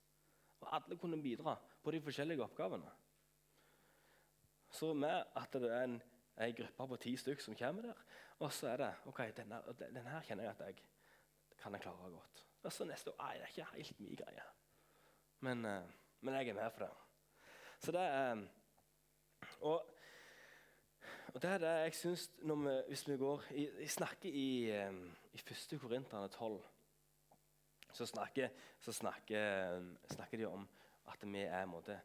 Og 0.61 0.75
alle 0.77 0.99
kunne 1.01 1.23
bidra 1.23 1.57
på 1.83 1.91
de 1.95 2.01
forskjellige 2.05 2.45
oppgavene. 2.45 2.91
Så 4.71 4.93
med 4.95 5.25
at 5.37 5.53
det 5.53 5.71
er 5.73 5.87
en, 5.87 5.97
en 6.41 6.55
gruppe 6.55 6.89
på 6.89 6.97
ti 6.97 7.17
stykker 7.17 7.43
som 7.43 7.57
kommer 7.59 7.89
der, 7.89 8.03
og 8.39 8.53
så 8.53 8.69
er 8.69 8.77
det 8.77 8.91
ok, 9.11 9.23
denne, 9.37 9.59
denne 9.79 10.05
her 10.07 10.23
kjenner 10.23 10.47
jeg 10.47 10.53
at 10.53 10.67
jeg 10.67 10.83
kan 11.61 11.75
jeg 11.75 11.83
klare 11.85 12.11
godt. 12.11 12.47
Og 12.63 12.73
så 12.73 12.85
neste 12.85 13.11
år 13.11 13.17
Nei, 13.23 13.35
det 13.39 13.43
er 13.43 13.53
ikke 13.55 13.71
helt 13.77 14.01
min 14.01 14.19
greie. 14.21 14.45
Men, 15.41 15.65
uh, 15.65 15.93
men, 16.21 16.35
jeg 16.35 16.49
er 16.49 16.55
med 16.55 16.71
for 16.71 16.85
det. 16.85 16.91
Så 17.81 17.93
det 17.93 18.01
er 18.01 18.33
um, 18.33 18.49
og, 19.61 19.87
og, 21.35 21.43
det 21.43 21.51
er 21.51 21.59
det 21.59 21.69
jeg 21.69 21.95
syns 21.95 22.27
Hvis 22.89 23.09
vi 23.09 23.17
går 23.17 23.45
Jeg 23.57 23.91
snakker 23.91 24.29
i, 24.29 24.71
um, 24.89 25.17
i 25.33 25.41
1. 25.51 25.81
Korinterne 25.81 26.29
12 26.29 26.61
så 27.93 28.07
snakker, 28.07 28.49
så 28.81 28.93
snakker, 28.93 29.83
snakker 30.11 30.39
de 30.39 30.45
om 30.47 30.69
at 31.11 31.25
vi 31.27 31.41
er 31.41 31.63
en 31.63 31.73
måte 31.73 31.97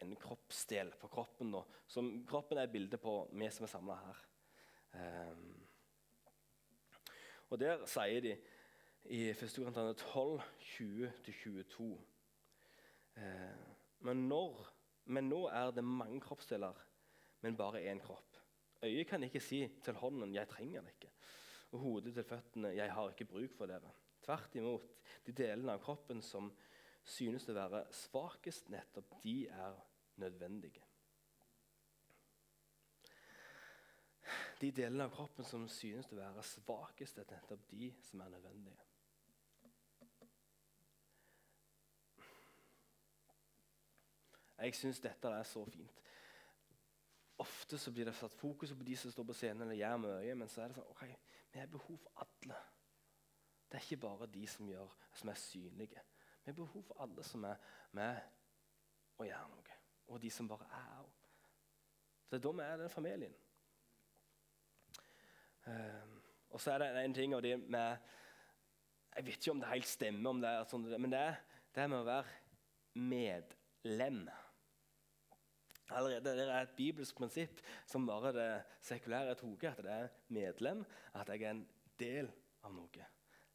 en 0.00 0.16
kroppsdel 0.16 0.94
på 1.00 1.08
kroppen. 1.08 1.52
Da. 1.52 1.60
Som, 1.86 2.24
kroppen 2.26 2.58
er 2.58 2.72
bildet 2.72 3.00
på 3.00 3.28
vi 3.32 3.50
som 3.52 3.66
er 3.66 3.72
samla 3.72 3.98
her. 4.00 4.22
Um, 4.94 5.60
og 7.50 7.60
Der 7.60 7.84
sier 7.86 8.20
de 8.20 8.36
i 9.04 9.28
1. 9.28 9.44
Korinterne 9.56 9.94
12, 9.94 10.40
20-22 10.60 11.90
eh, 13.20 13.74
men, 14.04 14.28
men 15.04 15.28
nå 15.28 15.44
er 15.48 15.72
det 15.74 15.84
mange 15.84 16.20
kroppsdeler, 16.20 16.78
men 17.44 17.56
bare 17.56 17.82
én 17.90 18.00
kropp. 18.00 18.38
Øyet 18.84 19.08
kan 19.08 19.22
ikke 19.22 19.40
si 19.40 19.68
til 19.84 19.94
hånden 19.94 20.34
'jeg 20.34 20.48
trenger 20.48 20.80
det 20.80 20.90
ikke', 20.90 21.12
og 21.72 21.78
hodet 21.78 22.14
til 22.14 22.24
føttene 22.24 22.68
'jeg 22.68 22.92
har 22.92 23.08
ikke 23.08 23.24
bruk 23.24 23.50
for 23.56 23.66
dere'. 23.66 23.94
Tvert 24.22 24.54
imot, 24.54 24.94
de 25.26 25.32
delene 25.32 25.72
av 25.72 25.80
kroppen 25.80 26.22
som 26.22 26.52
synes 27.04 27.48
å 27.48 27.52
være 27.52 27.84
svakest, 27.92 28.70
nettopp 28.70 29.22
de 29.22 29.48
er 29.48 29.74
nødvendige. 30.16 30.82
De 34.60 34.70
delene 34.70 35.04
av 35.04 35.10
kroppen 35.10 35.44
som 35.44 35.66
synes 35.68 36.12
å 36.12 36.16
være 36.16 36.42
svakest, 36.42 37.18
er 37.18 37.28
nettopp 37.34 37.70
de 37.70 37.92
som 38.06 38.20
er 38.20 38.28
nødvendige. 38.28 38.83
Jeg 44.58 44.76
syns 44.78 45.00
dette 45.02 45.28
er 45.28 45.46
så 45.48 45.64
fint. 45.66 46.00
Ofte 47.42 47.78
så 47.78 47.90
blir 47.90 48.06
det 48.06 48.14
satt 48.14 48.34
fokus 48.38 48.72
på 48.74 48.86
de 48.86 48.96
som 48.96 49.10
står 49.10 49.26
på 49.26 49.34
scenen 49.34 49.66
eller 49.66 49.80
gjør 49.80 49.96
mye, 50.04 50.34
men 50.38 50.50
så 50.50 50.62
er 50.62 50.70
det 50.70 50.78
sånn 50.78 50.92
ok, 50.92 51.04
vi 51.52 51.60
har 51.60 51.70
behov 51.70 51.98
for 51.98 52.22
alle. 52.22 52.58
Det 53.70 53.80
er 53.80 53.86
ikke 53.88 54.04
bare 54.04 54.28
de 54.30 54.44
som, 54.46 54.68
gjør, 54.70 54.92
som 55.18 55.32
er 55.32 55.40
synlige. 55.40 56.04
Vi 56.44 56.52
har 56.52 56.58
behov 56.58 56.84
for 56.86 57.02
alle 57.02 57.24
som 57.26 57.44
er 57.48 57.58
med 57.98 58.20
og 59.18 59.26
gjør 59.26 59.48
noe. 59.50 59.78
Og 60.14 60.20
de 60.22 60.30
som 60.30 60.48
bare 60.48 60.68
er 60.78 61.00
òg. 61.00 61.24
Det 62.30 62.38
er 62.38 62.44
da 62.44 62.52
vi 62.54 62.62
er 62.68 62.76
den 62.82 62.92
familien. 62.92 63.34
Um, 65.66 66.14
og 66.50 66.60
så 66.60 66.74
er 66.74 66.82
det 66.82 67.04
en 67.04 67.14
ting 67.16 67.34
av 67.34 67.42
det 67.42 67.56
med 67.58 67.96
Jeg 69.16 69.26
vet 69.26 69.36
ikke 69.36 69.50
om 69.50 69.60
det 69.60 69.68
helt 69.70 69.86
stemmer, 69.86 70.40
det 70.42 70.48
er 70.50 70.64
sånn, 70.68 70.86
men 70.98 71.12
det 71.12 71.20
er 71.82 71.86
med 71.86 72.00
å 72.00 72.06
være 72.06 72.98
medlem. 72.98 74.24
Allerede 75.90 76.36
Det 76.36 76.48
er 76.48 76.62
et 76.62 76.76
bibelsk 76.76 77.16
prinsipp 77.16 77.60
som 77.86 78.06
bare 78.06 78.32
det 78.32 78.50
sekulære 78.80 79.34
tok. 79.34 79.64
At 79.64 79.82
det 79.84 79.92
er 79.92 80.08
medlem, 80.28 80.84
at 81.14 81.28
jeg 81.28 81.42
er 81.42 81.50
en 81.50 81.66
del 82.00 82.30
av 82.64 82.72
noe. 82.72 83.08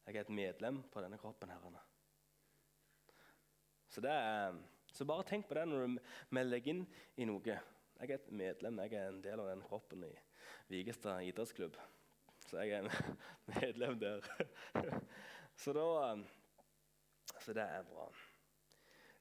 Jeg 0.06 0.16
er 0.16 0.20
et 0.20 0.30
medlem 0.30 0.82
på 0.92 1.02
denne 1.02 1.18
kroppen. 1.18 1.50
herrene. 1.50 1.82
Så, 3.90 4.00
er, 4.06 4.54
så 4.92 5.04
bare 5.04 5.26
tenk 5.26 5.48
på 5.48 5.54
det 5.54 5.66
når 5.68 5.86
du 5.86 5.98
melder 6.30 6.68
inn 6.70 6.84
i 7.16 7.26
noe. 7.26 7.58
Jeg 8.00 8.10
er 8.10 8.14
et 8.14 8.32
medlem, 8.32 8.78
jeg 8.78 8.94
er 8.94 9.08
en 9.08 9.22
del 9.22 9.40
av 9.42 9.50
den 9.50 9.62
kroppen 9.62 10.04
i 10.06 10.12
Vigestad 10.70 11.26
idrettsklubb. 11.26 11.76
Så 12.46 12.62
jeg 12.62 12.70
er 12.70 12.86
en 12.86 13.16
medlem 13.60 13.98
der. 14.00 14.24
Så, 15.60 15.74
da, 15.76 16.16
så 17.36 17.52
det 17.52 17.62
er 17.62 17.82
bra. 17.84 18.06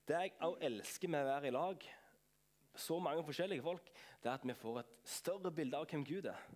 Det 0.07 0.15
jeg 0.15 0.31
òg 0.45 0.61
elsker 0.63 1.11
med 1.11 1.25
å 1.25 1.27
være 1.27 1.49
i 1.49 1.51
lag, 1.51 1.83
så 2.79 2.99
mange 2.99 3.23
forskjellige 3.27 3.63
folk, 3.65 3.91
det 4.23 4.31
er 4.31 4.37
at 4.37 4.47
vi 4.47 4.55
får 4.57 4.81
et 4.81 4.97
større 5.03 5.51
bilde 5.51 5.77
av 5.77 5.87
hvem 5.89 6.05
Gud 6.07 6.27
er. 6.31 6.49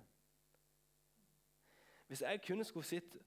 Hvis 2.07 2.21
jeg 2.21 2.41
kun 2.47 2.63
skulle 2.63 2.87
sett 2.87 3.17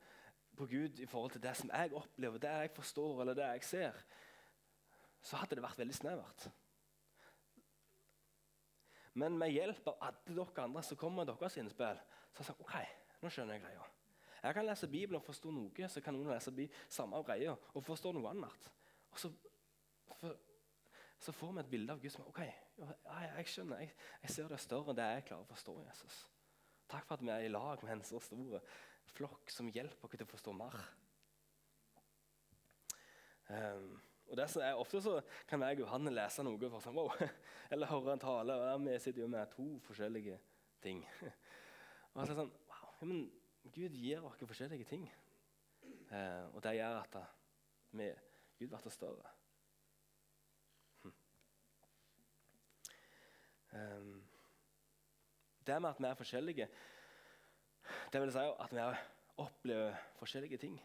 på 0.56 0.66
Gud 0.66 1.00
i 1.02 1.06
forhold 1.06 1.30
til 1.34 1.42
det 1.42 1.56
som 1.56 1.70
jeg 1.72 1.94
opplever, 1.94 2.38
det 2.38 2.50
jeg 2.50 2.70
forstår 2.76 3.20
eller 3.20 3.34
det 3.34 3.48
jeg 3.56 3.64
ser, 3.64 4.04
så 5.20 5.40
hadde 5.40 5.58
det 5.58 5.64
vært 5.64 5.78
veldig 5.78 5.96
snevert. 5.96 6.48
Men 9.16 9.38
med 9.40 9.50
hjelp 9.50 9.88
av 9.88 10.02
alle 10.10 10.36
dere 10.36 10.64
andre 10.64 10.82
så 10.84 10.96
kommer 11.00 11.24
deres 11.24 11.56
innspill. 11.56 12.00
Så 12.32 12.42
har 12.42 12.44
jeg 12.44 12.50
sagt 12.50 12.64
ok, 12.64 12.74
nå 13.22 13.32
skjønner 13.32 13.56
jeg 13.56 13.64
greia. 13.64 13.86
Jeg 14.42 14.54
kan 14.54 14.66
lese 14.68 14.88
Bibelen 14.88 15.18
og 15.18 15.24
forstå 15.26 15.50
noe, 15.50 15.88
så 15.88 16.02
kan 16.04 16.14
noen 16.14 16.30
lese 16.30 16.52
samme 16.92 17.22
greia 17.26 17.56
og 17.56 17.84
forstå 17.84 18.12
noe 18.14 18.30
annet. 18.30 18.68
Og 19.10 19.18
så, 19.18 19.30
for, 20.20 20.36
så 21.18 21.32
får 21.32 21.54
vi 21.54 21.62
et 21.62 21.70
bilde 21.70 21.94
av 21.94 22.02
Gud 22.02 22.12
som 22.12 22.26
ok, 22.28 22.42
jeg 22.44 23.50
skjønner, 23.50 23.82
jeg, 23.82 23.94
jeg, 24.22 24.34
ser 24.34 24.50
det 24.52 24.60
større 24.62 24.92
enn 24.92 24.98
det 24.98 25.06
jeg 25.14 25.28
klarer 25.30 25.46
å 25.46 25.50
forstå. 25.50 25.76
Jesus. 25.86 26.18
Takk 26.90 27.06
for 27.08 27.16
at 27.16 27.24
vi 27.24 27.32
er 27.32 27.46
i 27.46 27.52
lag 27.52 27.82
med 27.82 27.96
en 27.96 28.04
så 28.06 28.20
stor 28.22 28.60
flokk 29.16 29.50
som 29.50 29.70
hjelper 29.72 30.06
oss 30.06 30.18
til 30.18 30.26
å 30.26 30.30
forstå 30.30 30.54
mer. 30.56 30.76
Um, 33.48 33.96
og 34.26 34.38
det 34.38 34.46
er 34.58 34.74
Ofte 34.74 35.00
så 35.02 35.20
kan 35.46 35.62
jeg 35.62 35.78
og 35.78 35.84
Johanne 35.84 36.10
lese 36.10 36.42
noe 36.42 36.70
for 36.70 36.82
sånn, 36.82 36.96
wow, 36.98 37.12
eller 37.72 37.90
høre 37.90 38.16
en 38.16 38.22
tale. 38.22 38.56
og 38.58 38.86
Vi 38.86 38.98
sitter 39.02 39.22
jo 39.22 39.30
med 39.30 39.52
to 39.54 39.66
forskjellige 39.86 40.38
ting. 40.82 41.04
Og 42.16 42.22
så 42.22 42.24
er 42.24 42.30
det 42.30 42.36
sånn, 42.38 42.54
wow, 42.70 42.92
men 43.04 43.18
Gud 43.74 43.92
gir 43.92 44.24
oss 44.24 44.40
forskjellige 44.40 44.86
ting. 44.88 45.02
Uh, 46.08 46.48
og 46.54 46.62
det 46.64 46.78
gjør 46.78 46.94
at 47.02 47.16
vi, 47.98 48.06
Gud 48.56 48.70
blir 48.70 48.94
større. 48.94 49.28
Hm. 51.02 51.12
Um, 51.12 51.14
det 55.66 55.80
med 55.80 55.90
at 55.90 56.00
vi 56.00 56.08
er 56.08 56.18
forskjellige, 56.18 56.68
det 58.12 58.20
vil 58.22 58.32
si 58.34 58.38
at 58.38 58.72
vi 58.74 58.86
opplever 59.42 59.98
forskjellige 60.18 60.58
ting. 60.62 60.80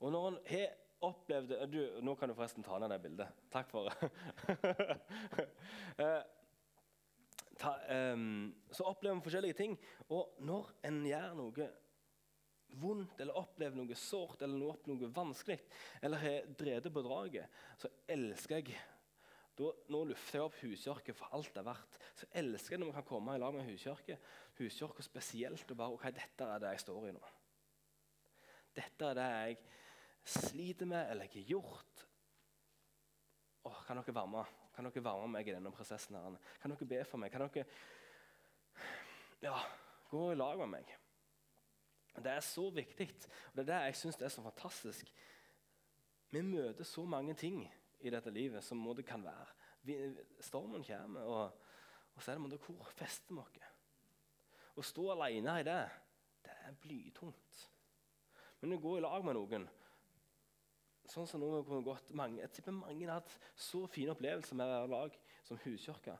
Og 0.00 0.12
når 0.12 0.28
en 0.28 0.38
har 0.48 0.72
opplevd 1.04 1.52
du, 1.72 1.80
Nå 2.02 2.14
kan 2.14 2.28
du 2.28 2.34
forresten 2.34 2.64
ta 2.64 2.78
ned 2.78 2.90
det 2.92 3.02
bildet. 3.02 3.28
Takk 3.52 3.70
for 3.70 3.88
det. 3.88 3.94
ta, 7.60 7.74
um, 8.14 8.54
Så 8.72 8.86
opplever 8.88 9.18
vi 9.18 9.26
forskjellige 9.28 9.58
ting. 9.58 9.78
Og 10.08 10.36
når 10.44 10.72
en 10.88 11.02
gjør 11.06 11.34
noe 11.38 11.70
vondt 12.74 13.20
eller 13.22 13.38
opplever 13.38 13.78
noe 13.78 13.94
sårt 13.98 14.42
eller 14.42 14.58
noe, 14.58 14.78
noe 14.90 15.10
vanskelig, 15.14 15.60
eller 16.02 16.22
har 16.24 16.48
drevet 16.58 16.90
på 16.92 17.04
draget, 17.06 17.60
så 17.78 17.90
elsker 18.10 18.58
jeg 18.58 18.80
da, 19.58 19.70
Nå 19.92 20.00
lufter 20.10 20.40
jeg 20.40 20.48
opp 20.48 20.56
huskirke 20.62 21.14
for 21.14 21.36
alt 21.36 21.52
det 21.54 21.62
er 21.62 21.68
verdt. 21.68 21.98
Så 22.18 22.28
elsker 22.40 22.74
jeg 22.74 22.82
når 22.82 22.90
vi 22.90 22.96
kan 22.98 23.06
komme 23.08 23.36
i 23.36 23.42
lag 23.42 23.54
med 23.54 23.68
huskirke. 23.68 24.18
Huskirke 24.58 25.06
spesielt 25.06 25.70
og 25.70 25.78
bare 25.78 25.94
ok, 25.94 26.08
dette 26.16 26.48
er 26.48 26.62
det 26.62 26.74
jeg 26.74 26.84
står 26.84 27.08
i 27.08 27.14
nå. 27.14 27.30
Dette 28.74 29.10
er 29.10 29.18
det 29.20 29.28
jeg 29.30 29.60
sliter 30.34 30.90
med 30.90 31.10
eller 31.10 31.28
jeg 31.28 31.44
har 31.44 31.54
gjort. 31.54 32.04
Åh, 33.64 33.80
kan 33.86 34.00
dere 34.00 34.14
være 34.14 34.32
med? 34.34 34.58
Kan 34.74 34.88
dere 34.88 35.04
være 35.04 35.28
med 35.28 35.36
meg 35.38 35.48
i 35.48 35.54
denne 35.54 35.72
prosessen? 35.72 36.18
her? 36.18 36.50
Kan 36.60 36.74
dere 36.74 36.90
be 36.90 37.04
for 37.06 37.22
meg? 37.22 37.32
Kan 37.32 37.46
dere 37.46 37.64
ja, 39.44 39.54
gå 40.10 40.26
i 40.32 40.36
lag 40.36 40.58
med 40.64 40.72
meg? 40.74 40.92
Det 42.14 42.30
er 42.30 42.44
så 42.46 42.68
viktig, 42.70 43.08
og 43.50 43.56
det 43.56 43.62
er 43.64 43.70
det 43.70 43.78
jeg 43.88 43.96
syns 43.98 44.20
er 44.22 44.30
så 44.30 44.42
fantastisk. 44.42 45.08
Vi 46.30 46.42
møter 46.42 46.86
så 46.86 47.04
mange 47.06 47.34
ting 47.34 47.64
i 48.04 48.12
dette 48.12 48.32
livet 48.32 48.64
som 48.64 48.82
det 48.96 49.06
kan 49.08 49.24
være. 49.24 49.52
Stormen 50.44 50.84
kommer, 50.84 51.28
og, 51.28 51.70
og, 52.14 52.22
så 52.22 52.32
er 52.32 52.42
det 52.42 52.60
hvor 52.64 52.90
fester 52.96 53.34
vi 53.34 53.42
oss? 53.42 53.70
Å 54.74 54.82
stå 54.82 55.06
alene 55.14 55.60
i 55.60 55.66
det, 55.66 55.80
det 56.44 56.58
er 56.66 56.76
blytungt. 56.82 57.64
Men 58.60 58.74
å 58.74 58.82
gå 58.82 58.96
i 58.98 59.04
lag 59.04 59.24
med 59.26 59.36
noen 59.36 59.68
sånn 61.10 61.28
som 61.28 61.42
nå 61.42 61.50
har 61.52 61.84
gått 61.84 62.12
mange, 62.16 62.40
Jeg 62.40 62.52
tipper 62.56 62.76
mange 62.76 63.06
har 63.06 63.20
hatt 63.20 63.34
så 63.60 63.84
fine 63.92 64.14
opplevelser 64.14 64.56
med 64.56 64.66
å 64.66 64.74
være 64.74 64.92
lag 64.92 65.18
som 65.44 65.60
huskirke. 65.64 66.18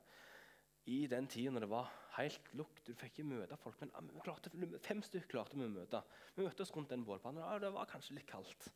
i 0.85 1.07
den 1.09 1.25
tida 1.25 1.49
når 1.49 1.63
det 1.65 1.69
var 1.71 1.87
helt 2.19 2.49
lukt. 2.53 2.83
Du 2.85 2.93
fikk 2.93 3.15
ikke 3.15 3.23
møte 3.25 3.57
folk. 3.57 3.79
Men 3.81 4.09
vi 4.13 4.21
klarte, 4.21 4.51
fem 4.85 5.01
stykker 5.01 5.31
klarte 5.31 5.57
vi 5.57 5.65
å 5.65 5.71
møte. 5.73 6.03
Vi 6.35 6.45
møtte 6.45 6.61
oss 6.61 6.73
rundt 6.75 6.91
den 6.93 7.05
bålpannen. 7.07 7.41
Ja, 7.41 7.57
det 7.57 7.71
var 7.73 7.89
kanskje 7.89 8.19
litt 8.19 8.29
kaldt, 8.29 8.67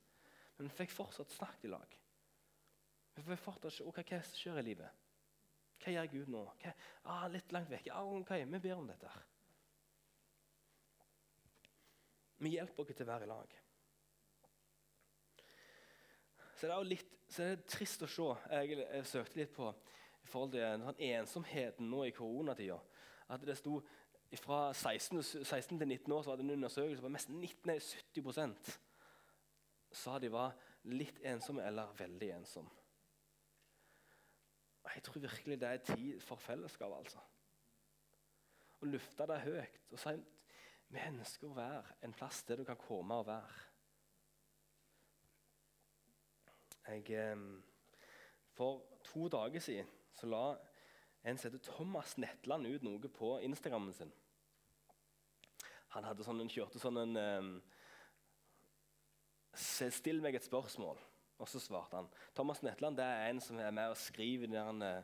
men 0.57 0.71
vi 0.71 0.77
fikk 0.79 0.95
fortsatt 0.95 1.29
snakket 1.35 1.67
i 1.69 1.73
lag. 1.75 1.93
Vi 3.19 3.35
fatter 3.35 3.43
fortsatt 3.43 3.77
se 3.77 3.85
okay, 3.87 4.05
hva 4.07 4.21
som 4.23 4.39
skjer 4.39 4.59
i 4.61 4.65
livet. 4.69 5.05
Hva 5.79 5.93
gjør 5.93 6.11
Gud 6.13 6.31
nå? 6.33 6.43
Hva, 6.61 6.73
ah, 7.11 7.27
litt 7.31 7.51
langt 7.55 7.71
vekk. 7.71 7.89
Ah, 7.95 8.07
okay, 8.19 8.45
Vi 8.45 8.59
ber 8.63 8.75
om 8.77 8.87
dette. 8.87 9.11
Vi 12.39 12.53
hjelper 12.55 12.83
oss 12.83 12.95
til 12.95 13.07
å 13.07 13.11
være 13.11 13.27
i 13.27 13.29
lag. 13.29 13.55
Så 16.55 16.67
det 16.67 16.73
er 16.73 16.77
jo 16.77 16.91
litt 16.91 17.15
så 17.29 17.45
det 17.45 17.51
er 17.53 17.65
trist 17.69 18.01
å 18.01 18.09
se. 18.09 18.27
Jeg, 18.49 18.79
jeg 18.81 19.05
søkte 19.05 19.37
litt 19.37 19.51
på 19.53 19.67
i 19.69 20.29
forhold 20.31 20.55
til 20.55 20.83
sånn 20.83 21.03
ensomheten 21.11 21.89
nå 21.91 22.07
i 22.07 22.13
koronatida. 22.15 22.79
At 23.29 23.45
det 23.45 23.57
sto 23.59 23.77
fra 24.41 24.71
16, 24.73 25.21
16, 25.45 25.77
til 25.77 25.87
19 25.87 26.15
år 26.15 26.23
så 26.23 26.31
var 26.31 26.39
det 26.39 26.47
en 26.47 26.55
undersøkelse 26.57 27.05
på 27.05 27.13
mest 27.13 27.29
19, 27.29 27.75
70 28.15 28.73
sa 29.91 30.17
de 30.21 30.29
var 30.29 30.57
litt 30.89 31.21
ensomme 31.25 31.65
eller 31.65 31.93
veldig 31.97 32.31
ensomme. 32.35 32.78
Jeg 34.85 35.03
tror 35.03 35.19
virkelig 35.21 35.59
det 35.61 35.67
er 35.67 35.77
tid 35.77 36.19
for 36.19 36.35
fellesskap. 36.35 36.91
altså. 36.97 37.19
Å 38.79 38.85
lufte 38.85 39.27
det 39.27 39.41
høyt 39.43 39.91
og 39.91 39.99
si 39.99 40.15
vi 40.89 41.01
ønsker 41.05 41.49
å 41.49 41.53
være 41.57 41.97
en 42.05 42.13
plass 42.17 42.41
der 42.47 42.57
du 42.57 42.65
kan 42.65 42.79
komme 42.79 43.19
og 43.21 43.27
være. 43.27 43.65
Jeg, 46.89 47.37
for 48.57 48.81
to 49.05 49.27
dager 49.29 49.61
siden 49.61 49.91
så 50.17 50.25
la 50.25 50.45
en 51.23 51.37
som 51.37 51.51
heter 51.51 51.61
Thomas 51.67 52.15
Netland 52.17 52.65
ut 52.65 52.87
noe 52.87 53.11
på 53.13 53.35
Instagrammen 53.45 53.93
sin. 53.93 54.11
Han 55.93 56.07
sånn, 56.23 56.49
kjørte 56.49 56.81
sånn 56.81 56.97
en 57.01 57.19
um, 57.19 57.53
Still 59.59 60.21
meg 60.21 60.37
et 60.37 60.45
spørsmål. 60.45 60.99
Og 61.39 61.47
så 61.47 61.59
svarte 61.63 61.95
han. 61.95 62.09
Thomas 62.35 62.63
Netland 62.63 62.97
det 62.99 63.05
er 63.05 63.29
en 63.29 63.39
som 63.41 63.59
er 63.59 63.71
med 63.71 63.93
og 63.93 63.97
skriver 63.97 64.51
den 64.51 64.83
uh, 64.83 65.03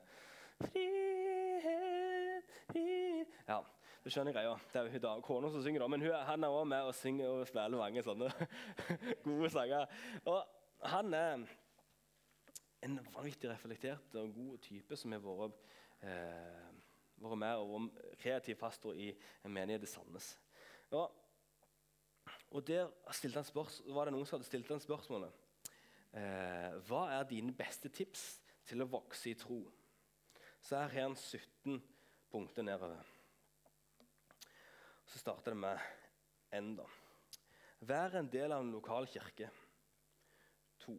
Frihet, 0.56 2.52
frihet 2.72 3.28
Ja, 3.48 3.60
du 4.04 4.10
skjønner 4.12 4.36
greia. 4.36 4.54
Det 4.72 4.82
er 4.82 5.00
jo 5.02 5.14
kona 5.26 5.50
som 5.52 5.64
synger, 5.64 5.84
da. 5.84 5.88
Men 5.92 6.04
hun, 6.04 6.14
han 6.28 6.44
er 6.44 6.54
også 6.54 6.70
med 6.72 6.90
og 6.90 6.96
synger 6.96 7.28
og 7.32 7.48
spiller 7.50 7.80
mange 7.80 8.04
sånne 8.06 8.30
gode 9.28 9.50
sanger. 9.50 9.88
Og 10.30 10.40
han 10.92 11.14
er 11.18 11.46
en 12.86 13.00
vanvittig 13.16 13.50
reflektert 13.50 14.16
og 14.20 14.34
god 14.36 14.58
type 14.64 15.00
som 15.00 15.16
har 15.16 15.24
vært, 15.26 15.64
eh, 16.06 16.68
vært 17.24 17.42
med 17.42 17.64
og 17.64 17.72
vært 17.74 18.20
kreativ 18.22 18.60
pastor 18.60 18.94
i 18.94 19.10
en 19.44 19.56
menighet 19.56 19.88
i 19.88 19.90
Sandnes. 19.90 20.36
Ja, 20.92 21.08
og 22.52 22.68
Der 22.68 22.92
var 23.94 24.06
det 24.06 24.14
noen 24.14 24.26
som 24.26 24.38
hadde 24.38 24.48
stilt 24.48 24.70
han 24.70 24.80
spørsmålet 24.80 25.45
eh, 26.16 26.72
Hva 26.88 27.04
er 27.18 27.28
dine 27.30 27.54
beste 27.56 27.92
tips 27.94 28.26
til 28.66 28.84
å 28.84 28.90
vokse 28.90 29.32
i 29.32 29.38
tro? 29.40 29.62
Så 30.60 30.80
her 30.80 30.90
har 30.90 31.10
han 31.10 31.16
17 31.16 31.82
punkter 32.32 32.66
nedover. 32.66 33.04
Så 35.06 35.22
starter 35.22 35.54
det 35.54 35.60
med 35.62 35.80
N. 36.58 36.76
da. 36.80 36.88
Vær 37.86 38.18
en 38.18 38.32
del 38.32 38.52
av 38.56 38.64
en 38.64 38.72
lokal 38.74 39.08
kirke. 39.12 39.52
To. 40.86 40.96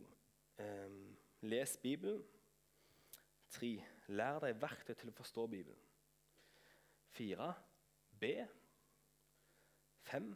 Eh, 0.59 0.91
Les 1.43 1.77
Bibelen. 1.83 2.23
3. 3.57 3.73
Lær 4.09 4.41
deg 4.43 4.61
verktøy 4.61 4.95
til 4.95 5.11
å 5.11 5.17
forstå 5.17 5.47
Bibelen. 5.51 5.81
4. 7.17 7.49
Be. 8.21 8.47
5. 10.07 10.31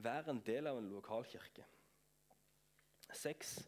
Vær 0.00 0.30
en 0.30 0.40
del 0.46 0.70
av 0.70 0.78
en 0.80 0.88
lokal 0.92 1.26
kirke. 1.28 1.66
6. 3.12 3.58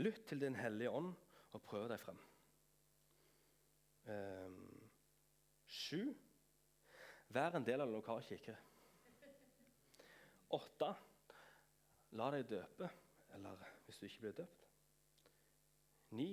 Lytt 0.00 0.24
til 0.28 0.40
Din 0.40 0.56
hellige 0.56 0.90
ånd 0.90 1.12
og 1.52 1.62
prøv 1.62 1.88
deg 1.92 2.00
frem. 2.00 2.20
7. 4.06 4.12
sju 5.68 6.04
Vær 7.32 7.56
en 7.56 7.64
del 7.64 7.80
av 7.80 7.88
en 7.88 7.96
lokal 7.96 8.20
kirke. 8.26 8.52
8. 10.52 10.88
La 12.20 12.26
deg 12.34 12.44
døpe, 12.50 12.88
eller 13.32 13.62
hvis 13.86 14.00
du 14.00 14.04
ikke 14.04 14.24
blir 14.26 14.34
døpt. 14.42 14.66
9. 16.12 16.26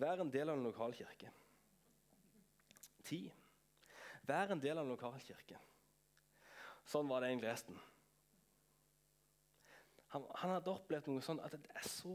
Vær 0.00 0.22
en 0.24 0.32
del 0.32 0.48
av 0.48 0.56
en 0.56 0.64
lokal 0.64 0.96
kirke. 0.96 1.32
10. 3.04 3.28
Vær 4.28 4.54
en 4.54 4.62
del 4.64 4.78
av 4.78 4.86
en 4.86 4.94
lokal 4.94 5.20
kirke. 5.20 5.60
Sånn 6.88 7.08
var 7.10 7.20
det 7.20 7.34
egentlig 7.34 7.52
resten. 7.52 7.76
Han, 10.14 10.26
han, 10.40 10.54
hadde 10.54 10.72
opplevd 10.72 11.10
noe 11.10 11.24
sånn 11.24 11.42
at 11.44 11.56
det 11.56 11.72
er 11.74 11.88
så 11.88 12.14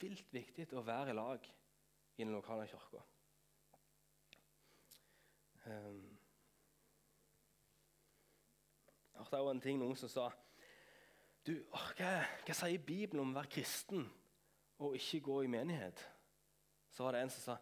vilt 0.00 0.32
viktig 0.32 0.66
å 0.72 0.84
være 0.84 1.12
i 1.12 1.18
lag 1.18 1.46
i 2.16 2.22
den 2.22 2.32
lokale 2.32 2.66
kirka. 2.70 3.02
Um, 5.64 6.02
det 9.14 9.40
var 9.40 9.50
en 9.50 9.62
ting 9.64 9.78
noen 9.80 9.96
som 9.96 10.10
sa 10.12 10.26
du, 11.44 11.54
hva, 11.72 12.10
hva 12.44 12.56
sier 12.56 12.80
Bibelen 12.80 13.22
om 13.22 13.32
å 13.32 13.38
være 13.38 13.52
kristen? 13.56 14.04
og 14.78 14.96
ikke 14.96 15.20
gå 15.20 15.42
i 15.42 15.46
menighet, 15.46 16.10
så 16.90 17.04
var 17.04 17.12
det 17.12 17.22
en 17.22 17.30
som 17.30 17.42
sa 17.42 17.56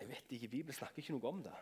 jeg 0.00 0.08
vet 0.08 0.32
ikke, 0.36 0.48
Bibelen 0.48 0.74
snakker 0.74 1.00
ikke 1.00 1.14
noe 1.14 1.30
om 1.30 1.42
det. 1.42 1.54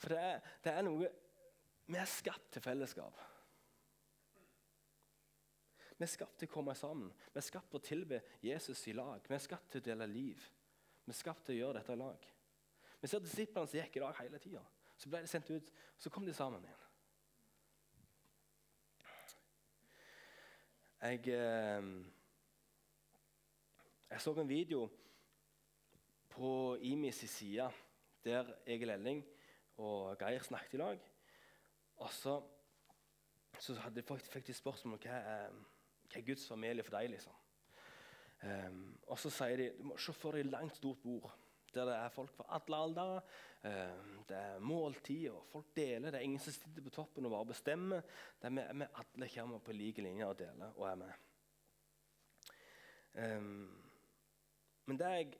For 0.00 0.14
det 0.14 0.18
er, 0.18 0.38
det 0.64 0.72
er 0.72 0.86
noe 0.86 1.10
Vi 1.90 1.98
er 1.98 2.06
skapt 2.06 2.52
til 2.54 2.62
fellesskap. 2.62 3.16
Vi 5.98 6.04
er 6.06 6.10
skapt 6.10 6.38
til 6.38 6.48
å 6.48 6.52
komme 6.52 6.74
sammen. 6.78 7.10
Vi 7.32 7.40
er 7.40 7.44
skapt 7.44 7.72
til 7.72 7.80
å 7.80 7.84
tilbe 7.84 8.20
Jesus 8.46 8.84
i 8.86 8.94
lag. 8.94 9.24
Vi 9.26 9.34
er 9.34 9.42
skapt 9.42 9.72
til 9.72 9.82
å 9.82 9.86
dele 9.88 10.06
liv. 10.06 10.44
Vi 11.04 11.10
er 11.10 11.18
skapt 11.18 11.44
til 11.48 11.56
å 11.56 11.58
gjøre 11.58 11.80
dette 11.80 11.96
i 11.96 11.98
lag. 11.98 12.28
Vi 13.00 13.10
ser 13.10 13.24
disiplene 13.24 13.66
som 13.66 13.80
gikk 13.80 13.98
i 13.98 14.04
lag 14.04 14.14
hele 14.20 14.38
tida. 14.38 14.62
Så 14.96 15.10
ble 15.10 15.24
de 15.24 15.32
sendt 15.32 15.50
ut, 15.50 15.74
så 15.98 16.14
kom 16.14 16.28
de 16.28 16.36
sammen 16.36 16.62
igjen. 16.62 16.86
Jeg, 21.00 21.28
eh, 21.32 21.92
jeg 24.10 24.20
så 24.20 24.34
en 24.38 24.48
video 24.48 24.86
på 26.30 26.76
IMIs 26.76 27.24
side 27.32 27.70
der 28.22 28.58
Egil 28.66 28.92
Elling 28.94 29.24
og 29.80 30.20
Geir 30.20 30.44
snakket 30.44 30.76
i 30.78 30.86
lag. 30.86 31.10
Og 32.00 32.10
så, 32.16 32.38
så 33.60 33.76
hadde, 33.84 34.04
fikk 34.04 34.46
de 34.48 34.56
spørsmål 34.56 34.96
om 34.96 35.04
hva 35.04 35.20
er, 35.20 35.60
hva 36.08 36.18
er 36.20 36.26
Guds 36.26 36.46
familie 36.48 36.86
for 36.86 36.96
deg. 36.96 37.12
liksom. 37.12 37.36
Um, 38.40 38.84
og 39.12 39.18
så 39.20 39.28
sier 39.36 39.60
de 39.60 39.70
du 39.76 39.84
må 39.90 39.98
se 40.00 40.14
for 40.16 40.32
deg 40.32 40.46
et 40.46 40.52
langt, 40.54 40.78
stort 40.80 41.02
bord 41.04 41.28
der 41.74 41.84
det 41.86 41.94
er 41.94 42.08
folk 42.10 42.32
fra 42.34 42.44
alle 42.56 42.76
aldre. 42.76 43.20
Um, 43.62 44.24
det 44.28 44.36
er 44.36 44.58
måltid, 44.58 45.28
og 45.30 45.44
folk 45.52 45.68
deler. 45.76 46.10
Det 46.10 46.18
er 46.18 46.26
ingen 46.26 46.42
som 46.42 46.52
sitter 46.52 46.82
på 46.82 46.90
toppen 46.90 47.28
og 47.28 47.30
bare 47.30 47.46
bestemmer. 47.52 48.00
Det 48.42 48.50
er 48.50 48.72
vi, 48.74 48.88
alle 49.02 49.28
kommer 49.34 49.58
på 49.58 49.72
like 49.72 50.02
linje 50.02 50.26
og 50.26 50.38
deler 50.38 50.72
og 50.76 50.88
er 50.88 50.94
med. 50.94 51.12
Um, 53.14 53.70
men 54.86 54.98
det 54.98 55.12
jeg 55.14 55.32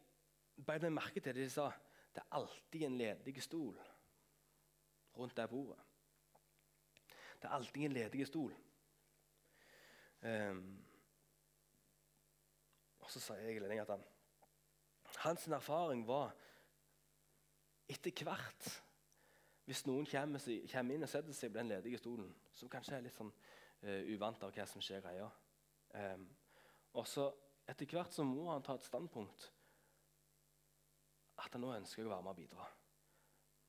beit 0.66 0.92
merke 0.92 1.20
til, 1.20 1.34
de 1.34 1.50
sa 1.50 1.70
det 2.14 2.22
er 2.22 2.36
alltid 2.38 2.82
en 2.86 2.98
ledig 2.98 3.42
stol 3.42 3.78
rundt 5.16 5.36
det 5.36 5.50
bordet. 5.50 5.78
Det 7.40 7.48
er 7.48 7.56
alltid 7.56 7.84
en 7.84 7.96
ledig 7.96 8.26
stol. 8.28 8.54
Um, 10.20 10.64
og 13.00 13.10
så 13.10 13.22
sier 13.24 13.64
jeg 13.64 13.80
at 13.80 13.88
han 13.88 14.02
hans 15.24 15.46
erfaring 15.48 16.06
var 16.08 16.34
etter 17.88 18.24
hvert 18.24 18.68
Hvis 19.64 19.84
noen 19.86 20.06
kommer, 20.08 20.42
kommer, 20.72 20.94
inn 20.94 21.06
og 21.06 21.08
setter 21.08 21.36
seg 21.36 21.52
på 21.52 21.58
den 21.58 21.70
ledige 21.70 21.98
stolen, 22.00 22.28
som 22.52 22.68
kanskje 22.68 22.96
er 22.96 23.04
litt 23.04 23.16
sånn 23.16 23.30
uh, 23.30 24.02
uvant 24.12 24.42
av 24.44 24.52
hva 24.54 24.66
som 24.66 24.82
skjer 24.82 25.02
greia 25.04 25.28
um, 25.94 26.26
Og 26.98 27.08
så 27.08 27.30
etter 27.70 27.88
hvert 27.88 28.12
så 28.12 28.26
må 28.26 28.48
han 28.50 28.64
ta 28.66 28.74
et 28.76 28.86
standpunkt 28.86 29.50
at 31.40 31.54
han 31.54 31.62
nå 31.64 31.72
ønsker 31.72 32.04
å 32.04 32.10
være 32.10 32.24
med 32.26 32.34
og 32.34 32.36
bidra. 32.36 32.64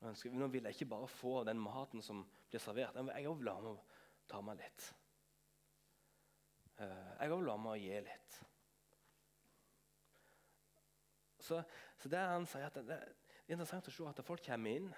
Ønsker, 0.01 0.33
nå 0.33 0.47
vil 0.49 0.65
jeg 0.65 0.75
ikke 0.75 0.89
bare 0.93 1.07
få 1.11 1.43
den 1.45 1.59
maten 1.61 2.01
som 2.01 2.23
blir 2.49 2.61
servert. 2.61 2.97
Jeg 2.97 3.35
vil 3.37 3.51
ha 3.51 3.59
med 3.61 3.69
å 3.69 3.75
ta 4.29 4.41
meg 4.45 4.57
litt. 4.61 4.87
Jeg 6.79 6.89
jeg 7.21 7.29
vil 7.29 7.51
ha 7.51 7.57
med 7.61 7.75
å 7.75 7.77
gi 7.77 7.99
litt. 8.07 8.39
Så, 11.41 11.61
så 11.97 12.09
det 12.09 12.21
han 12.21 12.45
sier 12.49 12.65
at 12.65 12.77
det, 12.79 12.85
det, 12.89 12.97
er 12.97 13.53
interessant 13.53 13.89
å 13.89 13.93
se 13.93 14.09
at 14.09 14.25
folk 14.25 14.43
kommer 14.45 14.77
inn, 14.77 14.91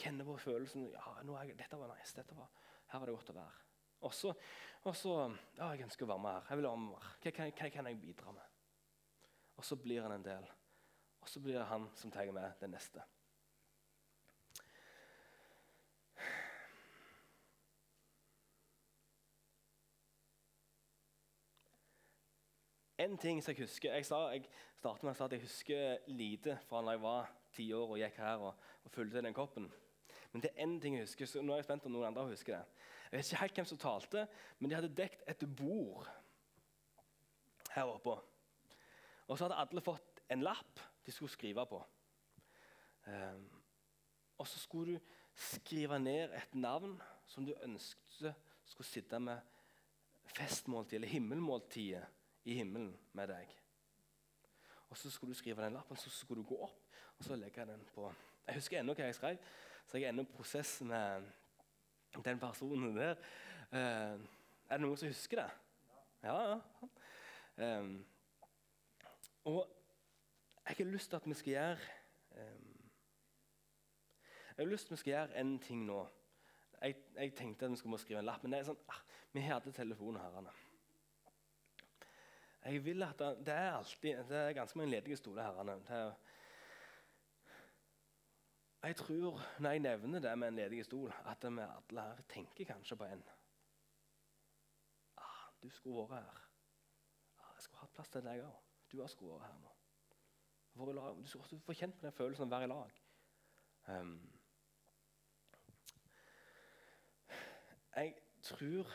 kjenner 0.00 0.26
på 0.26 0.36
følelsen 0.38 0.86
ja, 0.94 1.14
jeg, 1.42 1.56
dette 1.58 1.78
var 1.78 1.90
nice, 1.90 2.14
dette 2.14 2.36
var, 2.38 2.50
her 2.92 3.02
var 3.02 3.10
det 3.10 3.16
godt 3.16 3.32
å 3.32 3.38
være. 3.38 3.66
Og 4.06 4.14
så, 4.16 5.16
ja, 5.58 5.72
jeg 5.74 5.86
ønsker 5.86 6.06
å 6.06 6.12
være 6.14 6.24
med 6.24 6.36
her. 6.36 6.46
Jeg 6.50 6.60
vil 6.60 6.70
være 6.70 6.82
med 6.86 6.94
her. 6.96 7.18
Hva, 7.20 7.32
hva, 7.36 7.50
hva 7.58 7.74
kan 7.74 7.90
jeg 7.90 8.00
bidra 8.00 8.34
med? 8.34 8.46
og 9.60 9.64
så 9.64 9.76
blir 9.76 10.00
han 10.00 10.12
en 10.12 10.24
del. 10.24 10.46
Og 11.20 11.28
så 11.28 11.40
blir 11.44 11.60
han 11.68 11.90
som 11.94 12.10
tar 12.10 12.30
med 12.32 12.52
det 12.62 12.68
neste. 12.72 13.02
En 23.00 23.16
ting 23.18 23.38
som 23.40 23.54
jeg 23.54 23.64
husker 23.64 23.94
Jeg, 23.94 24.06
sa, 24.06 24.26
jeg 24.34 24.44
startet 24.76 25.06
med 25.06 25.14
å 25.14 25.16
si 25.16 25.24
at 25.24 25.34
jeg 25.36 25.44
husker 25.44 26.10
lite 26.12 26.56
fra 26.68 26.82
da 26.84 26.96
jeg 26.96 27.02
var 27.02 27.30
ti 27.54 27.70
år 27.72 27.94
og 27.94 28.00
gikk 28.00 28.18
her 28.20 28.42
og, 28.44 28.66
og 28.84 28.92
fulgte 28.92 29.22
den 29.24 29.36
koppen. 29.36 29.70
Men 30.32 30.44
det 30.44 30.50
er 30.52 30.66
én 30.66 30.76
ting 30.82 30.98
jeg 30.98 31.08
husker, 31.08 31.26
så 31.26 31.42
nå 31.42 31.54
er 31.54 31.62
jeg 31.62 31.70
spent 31.70 31.88
om 31.88 31.94
noen 31.94 32.10
andre 32.10 32.28
husker 32.28 32.58
det. 32.58 32.84
Jeg 33.10 33.18
vet 33.18 33.30
ikke 33.30 33.40
helt 33.40 33.56
hvem 33.58 33.68
som 33.70 33.80
talte, 33.82 34.26
men 34.58 34.70
de 34.70 34.76
hadde 34.78 34.92
dekt 34.94 35.24
et 35.26 35.46
bord 35.58 36.06
her 37.74 37.90
oppe. 37.90 38.14
Og 39.26 39.38
så 39.38 39.46
hadde 39.46 39.58
alle 39.64 39.82
fått 39.82 40.22
en 40.30 40.44
lapp 40.46 40.84
de 41.06 41.14
skulle 41.14 41.32
skrive 41.32 41.64
på. 41.66 41.80
Um, 43.08 43.48
og 44.38 44.46
så 44.46 44.60
skulle 44.60 45.00
du 45.00 45.18
skrive 45.34 45.98
ned 45.98 46.36
et 46.36 46.54
navn 46.54 46.94
som 47.26 47.46
du 47.46 47.54
ønsket 47.64 48.34
skulle 48.68 48.86
sitte 48.86 49.18
med 49.18 49.40
festmåltid 50.36 51.00
eller 51.00 51.10
himmelmåltidet 51.10 52.04
i 52.44 52.54
himmelen 52.54 52.92
med 53.12 53.28
deg. 53.28 53.56
Og 54.90 54.96
Så 54.96 55.10
skulle 55.10 55.34
du 55.34 55.38
skrive 55.38 55.64
den 55.64 55.72
lappen, 55.72 55.96
så 55.96 56.10
skulle 56.10 56.42
du 56.42 56.48
gå 56.48 56.62
opp 56.62 56.86
og 57.18 57.24
så 57.24 57.36
legge 57.36 57.66
den 57.66 57.84
på 57.94 58.12
Jeg 58.46 58.54
husker 58.54 58.80
ennå 58.80 58.94
hva 58.94 59.04
jeg 59.04 59.14
skrev, 59.14 59.36
så 59.86 59.98
jeg 59.98 60.04
er 60.04 60.14
ennå 60.14 60.22
i 60.22 60.32
prosess 60.32 60.80
med 60.80 61.26
den 62.24 62.38
personen 62.40 62.96
der. 62.96 63.18
Uh, 63.70 64.16
er 64.66 64.78
det 64.78 64.80
noen 64.80 64.96
som 64.96 65.08
husker 65.08 65.42
det? 65.42 65.50
Ja, 66.24 66.38
ja. 66.50 67.78
Um, 67.78 68.06
og 69.44 69.68
jeg 70.68 70.76
har 70.78 70.84
lyst 70.84 71.10
til 71.10 71.16
at 71.16 71.26
vi 71.26 71.34
skal 71.34 71.52
gjøre 71.52 71.76
um, 72.30 72.80
Jeg 74.56 74.66
har 74.66 74.70
lyst 74.72 74.86
til 74.86 74.94
at 74.94 74.96
vi 74.96 75.00
skal 75.00 75.10
gjøre 75.10 75.40
en 75.40 75.58
ting 75.58 75.84
nå. 75.86 76.00
Jeg, 76.82 76.96
jeg 77.16 77.34
tenkte 77.34 77.64
at 77.64 77.70
vi 77.70 77.76
skulle 77.76 77.98
skrive 77.98 78.18
en 78.18 78.24
lapp, 78.24 78.42
men 78.42 78.52
det 78.52 78.60
er 78.60 78.70
sånn, 78.72 78.82
ah, 78.88 79.00
vi 79.32 79.44
hadde 79.44 79.72
telefonen 79.72 80.22
herrene. 80.22 80.52
Jeg 82.64 82.84
vil 82.84 83.02
at 83.02 83.18
det, 83.18 83.46
det 83.46 83.54
er 83.54 83.72
alltid 83.72 84.24
det 84.28 84.36
er 84.36 84.52
ganske 84.52 84.78
mange 84.78 84.90
ledige 84.90 85.16
stoler, 85.16 85.42
herrene. 85.42 85.72
Er, 85.88 86.12
jeg 88.82 88.96
tror, 88.96 89.40
når 89.58 89.70
jeg 89.70 89.78
nevner 89.78 90.20
det 90.20 90.38
med 90.38 90.48
en 90.48 90.54
ledig 90.54 90.84
stol, 90.84 91.12
at 91.26 91.42
vi 91.42 91.60
alle 91.60 92.00
her 92.00 92.22
tenker 92.28 92.64
kanskje 92.64 92.96
på 92.96 93.04
en. 93.04 93.24
Ah, 95.16 95.48
du 95.62 95.70
skulle 95.70 95.96
vært 95.96 96.22
her. 96.22 96.40
Ah, 97.38 97.50
jeg 97.54 97.62
skulle 97.62 97.80
hatt 97.80 97.92
plass 97.92 98.08
til 98.08 98.24
deg 98.24 98.44
òg. 98.44 98.56
Du 98.92 99.00
har 99.00 99.06
skulle 99.06 99.34
vært 99.34 99.52
her 99.52 99.58
nå. 99.60 99.76
Du 101.20 101.26
skulle 101.26 101.60
få 101.60 101.72
kjent 101.72 101.98
på 102.00 102.06
den 102.06 102.16
følelsen 102.16 102.42
av 102.44 102.48
å 102.48 102.56
være 102.56 102.68
i 102.68 102.72
lag. 102.72 103.00
Um, 103.88 104.32
jeg 107.96 108.14
tror 108.42 108.92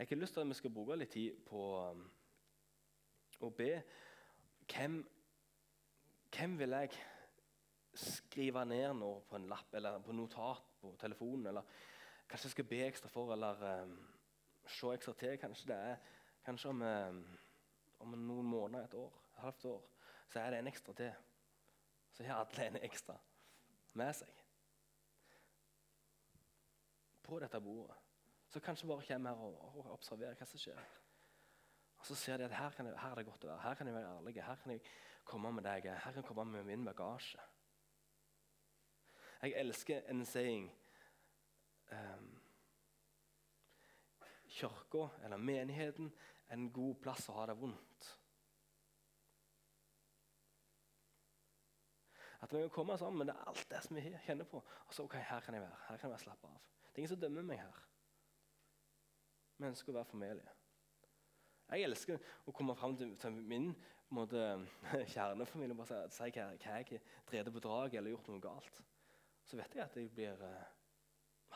Jeg 0.00 0.08
har 0.08 0.16
lyst 0.16 0.32
til 0.32 0.40
at 0.40 0.48
vi 0.48 0.54
skal 0.56 0.72
bruke 0.72 0.96
litt 0.96 1.10
tid 1.12 1.40
på 1.44 1.62
um, 1.76 1.98
å 3.44 3.50
be. 3.52 3.82
Hvem, 4.72 4.94
hvem 6.32 6.54
vil 6.56 6.72
jeg 6.72 6.94
skrive 8.00 8.62
ned 8.64 8.94
nå 8.96 9.10
på 9.28 9.36
en 9.36 9.50
lapp 9.50 9.76
eller 9.76 10.00
på 10.00 10.16
notat 10.16 10.72
på 10.80 10.94
telefonen? 11.04 11.50
Eller 11.52 11.68
kanskje 12.24 12.48
jeg 12.48 12.56
skal 12.56 12.68
be 12.72 12.80
ekstra 12.86 13.12
for, 13.12 13.34
eller 13.36 13.60
um, 13.84 13.94
se 14.64 14.96
ekstra 14.96 15.18
til. 15.20 15.36
Kanskje 15.44 15.68
det 15.74 15.80
er 15.92 16.18
kanskje 16.48 16.72
om, 16.72 16.80
um, 16.80 17.22
om 18.00 18.16
noen 18.24 18.52
måneder, 18.56 18.88
et 18.88 19.00
år, 19.04 19.22
et 19.34 19.44
halvt 19.44 19.70
år, 19.76 19.88
så 20.32 20.40
er 20.40 20.54
det 20.54 20.64
en 20.64 20.72
ekstra 20.72 20.96
til. 21.04 21.24
Så 22.16 22.24
har 22.24 22.40
alle 22.40 22.70
en 22.72 22.84
ekstra 22.88 23.20
med 24.00 24.16
seg 24.16 24.46
på 27.20 27.44
dette 27.44 27.60
bordet. 27.60 28.06
Så 28.50 28.60
kanskje 28.60 28.88
bare 28.88 29.06
kommer 29.06 29.30
her 29.30 29.36
og, 29.46 29.78
og 29.78 29.92
observerer 29.94 30.34
hva 30.34 30.46
som 30.46 30.58
skjer. 30.58 30.80
Og 32.00 32.06
Så 32.06 32.14
ser 32.14 32.36
de 32.36 32.44
at 32.44 32.56
her, 32.56 32.72
jeg, 32.78 32.98
her 32.98 33.10
er 33.10 33.14
det 33.14 33.26
godt 33.28 33.44
å 33.44 33.50
være. 33.52 33.62
Her 33.62 33.74
kan 33.78 33.86
jeg 33.86 33.94
være 33.94 34.12
ærlig. 34.16 34.34
Her 34.42 34.56
kan 34.62 34.72
jeg 34.72 34.80
komme 35.24 35.52
med 35.52 35.66
deg. 35.68 35.86
Her 35.92 36.12
kan 36.12 36.22
jeg 36.22 36.28
komme 36.28 36.44
med 36.44 36.64
min 36.66 36.84
bagasje. 36.84 37.40
Jeg 39.42 39.54
elsker 39.56 40.02
en 40.08 40.24
saying 40.26 40.66
um, 41.92 42.40
Kirka, 44.50 45.06
eller 45.24 45.36
menigheten, 45.36 46.10
er 46.48 46.58
en 46.58 46.72
god 46.72 46.98
plass 47.04 47.28
å 47.30 47.36
ha 47.38 47.46
det 47.48 47.56
vondt. 47.60 48.08
At 52.40 52.52
vi 52.52 52.64
kan 52.64 52.74
komme 52.74 52.98
sammen 52.98 53.26
med 53.26 53.36
alt 53.46 53.62
det 53.70 53.84
som 53.84 53.96
vi 53.96 54.16
kjenner 54.26 54.48
på. 54.48 54.58
Og 54.58 54.94
så, 54.94 55.04
ok, 55.04 55.14
her 55.14 55.40
kan 55.44 55.54
jeg 55.54 55.62
være. 55.62 55.78
Her 55.86 55.96
kan 55.96 56.08
jeg 56.08 56.16
være 56.16 56.24
slappe 56.24 56.50
av. 56.50 56.60
Det 56.82 56.96
er 56.96 57.04
ingen 57.04 57.14
som 57.14 57.22
dømmer 57.22 57.46
meg 57.46 57.62
her. 57.62 57.80
Vi 59.60 59.68
ønsker 59.68 59.92
å 59.92 59.98
være 59.98 60.08
familie. 60.08 60.52
Jeg 61.70 61.84
elsker 61.86 62.30
å 62.48 62.52
komme 62.56 62.74
fram 62.78 62.96
til, 62.98 63.12
til 63.20 63.34
min 63.36 63.68
måte, 64.16 64.40
kjernefamilie 65.14 65.76
og 65.76 65.82
bare 65.82 66.00
si 66.10 66.30
hva, 66.32 66.46
hva 66.56 66.78
jeg 66.80 67.02
drevet 67.28 67.54
på 67.54 67.62
draget 67.66 68.00
eller 68.00 68.14
gjort 68.14 68.30
noe 68.32 68.42
galt. 68.42 68.80
Så 69.44 69.58
vet 69.60 69.76
jeg 69.76 69.84
at 69.84 69.98
jeg 69.98 70.10
blir 70.14 70.40
uh, 70.40 70.64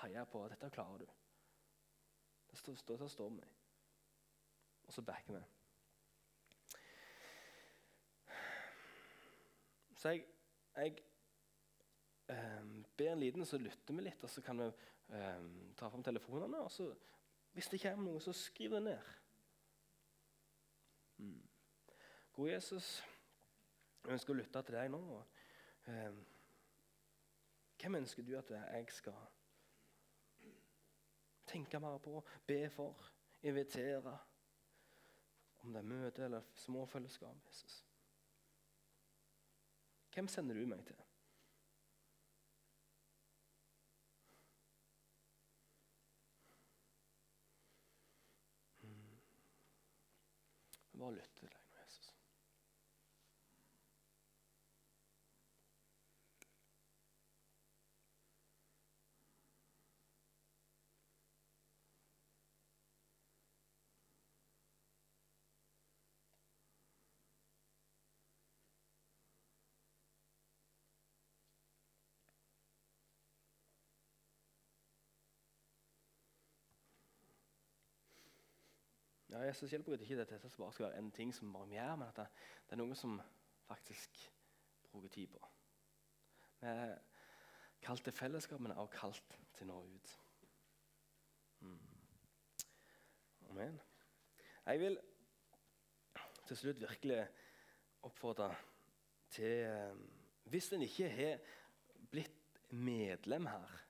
heia 0.02 0.26
på. 0.28 0.44
'Dette 0.50 0.70
klarer 0.74 1.04
du.' 1.04 1.12
Det 2.50 2.60
står, 2.60 2.76
står, 2.78 3.06
står 3.08 3.32
meg. 3.34 3.48
Og 4.86 4.92
så 4.92 5.02
backer 5.02 5.38
vi. 5.38 5.42
Så 9.98 10.12
jeg, 10.12 10.26
jeg 10.76 11.00
um, 12.28 12.84
ber 12.96 13.10
en 13.14 13.24
liten, 13.24 13.46
så 13.48 13.58
lytter 13.58 13.96
vi 13.96 14.04
litt, 14.04 14.22
og 14.22 14.30
så 14.30 14.44
kan 14.44 14.60
vi 14.60 14.68
um, 14.68 15.50
ta 15.74 15.88
fram 15.88 16.04
telefonene. 16.04 16.60
og 16.60 16.70
så 16.70 16.92
hvis 17.54 17.68
det 17.70 17.80
kommer 17.80 18.10
noe, 18.10 18.20
så 18.20 18.32
skriv 18.34 18.74
det 18.74 18.82
ned. 18.82 19.10
Mm. 21.22 21.42
God 22.32 22.50
Jesus, 22.50 22.88
jeg 24.02 24.16
ønsker 24.16 24.34
å 24.34 24.38
lytte 24.40 24.62
til 24.66 24.74
deg 24.74 24.90
nå. 24.90 25.02
Eh, 25.86 26.16
hvem 27.78 28.00
ønsker 28.00 28.26
du 28.26 28.34
at 28.38 28.50
jeg 28.50 28.90
skal 28.96 29.22
tenke 31.46 31.78
mer 31.78 31.98
på, 32.02 32.18
be 32.46 32.58
for, 32.74 33.06
invitere? 33.46 34.18
Om 35.62 35.72
det 35.72 35.80
er 35.80 35.90
møte 35.94 36.24
eller 36.26 36.50
småfellesskap. 36.58 37.38
Jesus. 37.46 37.84
Hvem 40.14 40.28
sender 40.28 40.58
du 40.58 40.66
meg 40.66 40.82
til? 40.86 40.98
Bare 51.04 51.16
lytt 51.16 51.34
til 51.36 51.48
deg 51.52 51.56
nå, 51.60 51.82
Jesus. 51.82 52.14
Ja, 79.34 79.40
Jesus 79.48 79.70
hjelper 79.70 79.96
ikke 79.98 80.20
at 80.20 80.30
det 80.30 80.52
bare 80.56 80.72
skal 80.72 80.86
være 80.86 80.98
en 80.98 81.10
ting 81.10 81.32
som 81.34 81.52
bare 81.52 81.66
vi 81.66 81.74
gjør, 81.74 81.96
men 81.96 82.08
at 82.08 82.16
det, 82.16 82.26
det, 82.68 82.76
er 82.76 82.78
noe 82.78 82.94
som 82.94 83.16
faktisk 83.66 84.20
bruker 84.92 85.10
tid 85.10 85.26
på. 85.32 85.40
Vi 86.60 86.70
er 86.70 86.94
kalt 87.82 88.04
til 88.06 88.14
fellesskap, 88.14 88.62
men 88.62 88.76
også 88.76 88.94
kalt 88.94 89.36
til 89.58 89.66
nå 89.66 89.80
ut. 89.82 90.14
Mm. 91.66 91.82
Amen. 93.50 93.80
Jeg 94.66 94.80
vil 94.80 95.00
til 96.46 96.56
slutt 96.56 96.80
virkelig 96.80 97.26
oppfordre 98.06 98.54
til 99.34 99.64
eh, 99.66 99.96
Hvis 100.44 100.72
en 100.72 100.82
ikke 100.82 101.08
har 101.10 101.38
blitt 102.12 102.60
medlem 102.70 103.46
her, 103.46 103.80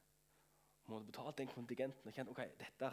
må 0.87 0.99
du 0.99 1.05
betale 1.05 1.33
den 1.37 1.53
kontingenten 1.53 2.09
og 2.09 2.15
kjenne 2.15 2.33
ok, 2.33 2.47
dette 2.61 2.91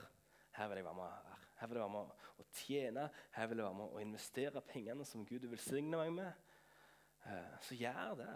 her 0.57 0.67
vil 0.67 0.81
jeg 0.81 0.85
være 0.85 0.99
med 0.99 1.03
her. 1.03 1.43
Her 1.59 1.67
vil 1.67 1.77
jeg 1.77 1.83
være 1.83 1.93
med 1.93 2.23
å 2.41 2.45
tjene, 2.57 3.09
her 3.35 3.47
vil 3.47 3.61
jeg 3.61 3.67
være 3.67 3.79
med 3.79 3.93
å 3.93 4.01
investere 4.01 4.63
pengene 4.65 5.05
som 5.05 5.25
Gud 5.25 5.45
vil 5.51 5.61
signe 5.61 5.99
meg 5.99 6.13
med. 6.15 6.55
Eh, 7.25 7.53
så 7.61 7.77
gjør 7.77 8.15
det. 8.23 8.31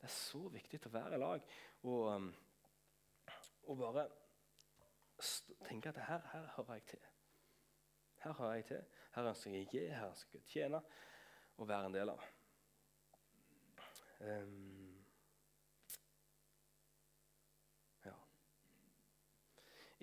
Det 0.00 0.10
er 0.10 0.12
så 0.12 0.42
viktig 0.52 0.82
å 0.84 0.92
være 0.92 1.16
i 1.16 1.22
lag 1.22 1.46
og, 1.88 2.00
um, 2.12 2.26
og 3.72 3.78
bare 3.80 4.02
tenke 5.64 5.88
at 5.88 6.00
her, 6.04 6.26
her 6.32 6.50
hører 6.56 6.74
jeg 6.74 6.86
til. 6.90 7.06
Her 8.24 8.36
hører 8.36 8.58
jeg 8.58 8.66
til. 8.68 8.82
Her 9.14 9.30
ønsker 9.30 9.54
jeg 9.54 9.64
å 9.64 9.70
gi, 9.72 9.84
her 9.94 10.10
ønsker 10.10 10.36
jeg 10.36 10.44
å 10.44 10.50
tjene 10.52 10.82
og 11.56 11.68
være 11.70 11.88
en 11.88 11.96
del 11.96 12.12
av. 12.12 12.26
Ehm, 14.24 14.73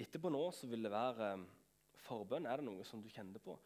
Etterpå 0.02 0.32
nå 0.34 0.42
så 0.56 0.68
vil 0.72 0.86
det 0.86 0.92
være 0.94 1.34
um, 1.38 1.46
forbønn. 2.06 2.48
Er 2.50 2.62
det 2.62 2.68
noe 2.68 2.86
som 2.88 3.02
du 3.04 3.10
kjenner 3.12 3.42
på, 3.44 3.58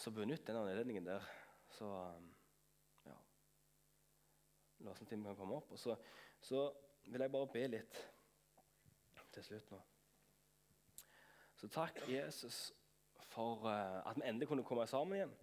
så 0.00 0.12
benytt 0.12 0.46
den 0.46 0.60
anledningen 0.60 1.06
der. 1.06 1.24
Så 1.74 1.88
ja 3.06 3.16
La 4.84 4.92
oss 4.92 5.02
Tim 5.08 5.24
kan 5.24 5.38
komme 5.38 5.56
opp. 5.56 5.72
Og 5.72 5.80
så, 5.80 5.96
så 6.40 6.66
vil 7.06 7.24
jeg 7.24 7.32
bare 7.32 7.50
be 7.54 7.64
litt 7.72 8.00
til 9.34 9.46
slutt 9.48 9.72
nå. 9.72 9.80
Så 11.56 11.70
takk, 11.72 12.02
Jesus, 12.10 12.72
for 13.30 13.66
eh, 13.70 14.00
at 14.04 14.16
vi 14.18 14.28
endelig 14.28 14.48
kunne 14.50 14.64
komme 14.66 14.86
sammen 14.86 15.16
igjen. 15.16 15.34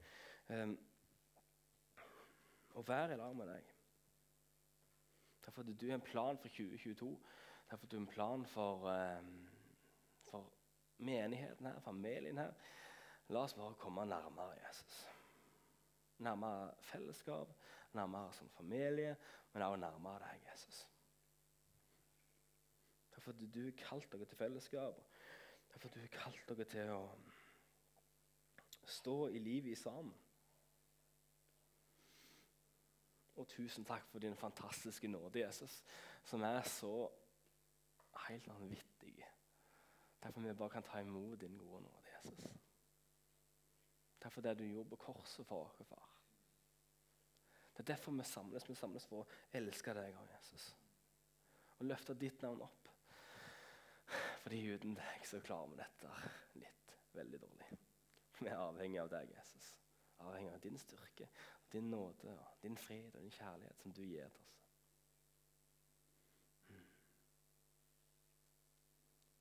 Um, 0.51 0.79
og 2.73 2.87
være 2.87 3.13
i 3.13 3.19
lag 3.19 3.35
med 3.35 3.49
deg. 3.49 3.71
Takk 5.41 5.55
for 5.55 5.63
at 5.63 5.79
du 5.81 5.87
har 5.87 5.97
en 5.97 6.05
plan 6.05 6.37
for 6.37 6.47
2022. 6.47 7.09
Takk 7.71 7.79
for 7.79 7.87
at 7.87 7.91
du 7.91 7.97
har 7.97 8.01
en 8.01 8.07
plan 8.07 8.45
for, 8.45 8.73
um, 9.19 9.49
for 10.21 10.53
menigheten 10.97 11.65
her, 11.65 11.79
familien 11.79 12.37
her. 12.37 12.51
La 13.27 13.39
oss 13.39 13.53
bare 13.53 13.77
komme 13.79 14.03
nærmere 14.05 14.57
Jesus. 14.59 15.07
Nærmere 16.17 16.73
fellesskap, 16.81 17.53
nærmere 17.93 18.33
som 18.33 18.49
familie, 18.49 19.15
men 19.53 19.63
også 19.63 19.79
nærmere 19.79 20.19
deg, 20.19 20.41
Jesus. 20.51 20.87
Takk 23.11 23.23
for 23.23 23.31
at 23.31 23.53
du 23.53 23.63
har 23.63 23.71
kalt 23.87 24.11
dere 24.11 24.25
til 24.25 24.37
fellesskap. 24.37 24.99
Takk 25.69 25.81
for 25.81 25.87
at 25.87 25.95
du 25.95 25.99
har 25.99 26.13
kalt 26.17 26.49
dere 26.49 26.67
til 26.75 26.91
å 26.91 27.07
stå 28.83 29.17
i 29.27 29.39
livet 29.39 29.77
sammen. 29.77 30.11
Og 33.39 33.47
tusen 33.47 33.87
takk 33.87 34.11
for 34.11 34.19
din 34.19 34.35
fantastiske 34.35 35.07
nåde, 35.07 35.39
Jesus, 35.39 35.83
som 36.27 36.43
er 36.43 36.61
så 36.67 37.07
helt 38.31 38.47
vanvittig. 38.47 39.15
Takk 40.21 40.33
for 40.33 40.41
at 40.41 40.49
vi 40.49 40.57
bare 40.57 40.75
kan 40.75 40.85
ta 40.85 41.01
imot 41.01 41.39
din 41.41 41.57
gode 41.57 41.83
nåde, 41.83 42.15
Jesus. 42.15 42.47
Takk 44.21 44.33
for 44.33 44.45
det 44.45 44.57
du 44.59 44.65
gjorde 44.67 44.89
på 44.89 45.03
korset 45.05 45.47
for 45.47 45.65
oss, 45.65 45.81
far. 45.89 46.09
Det 47.73 47.83
er 47.83 47.93
derfor 47.93 48.11
vi 48.11 48.23
samles. 48.23 48.69
Vi 48.69 48.75
samles 48.75 49.07
for 49.09 49.23
å 49.23 49.57
elske 49.57 49.93
deg, 49.97 50.17
Jesus. 50.35 50.75
Og 51.79 51.87
løfte 51.87 52.13
ditt 52.13 52.41
navn 52.43 52.61
opp. 52.61 52.89
Fordi 54.43 54.59
uten 54.73 54.93
deg 54.97 55.25
så 55.25 55.39
klarer 55.41 55.71
vi 55.71 55.79
dette 55.79 56.11
litt 56.61 56.93
veldig 57.17 57.39
dårlig. 57.41 57.79
Vi 58.41 58.49
er 58.49 58.57
avhengig 58.57 58.99
av 59.01 59.09
deg, 59.13 59.31
Jesus. 59.37 59.71
Avhengig 60.21 60.53
av 60.53 60.61
din 60.61 60.77
styrke, 60.77 61.27
din 61.71 61.89
nåde, 61.89 62.37
din 62.61 62.77
fred 62.77 63.15
og 63.15 63.21
din 63.21 63.33
kjærlighet 63.33 63.81
som 63.81 63.93
du 63.93 64.03
gir 64.03 64.29
til 64.29 64.45
oss. 64.45 64.59
Mm. 66.69 66.85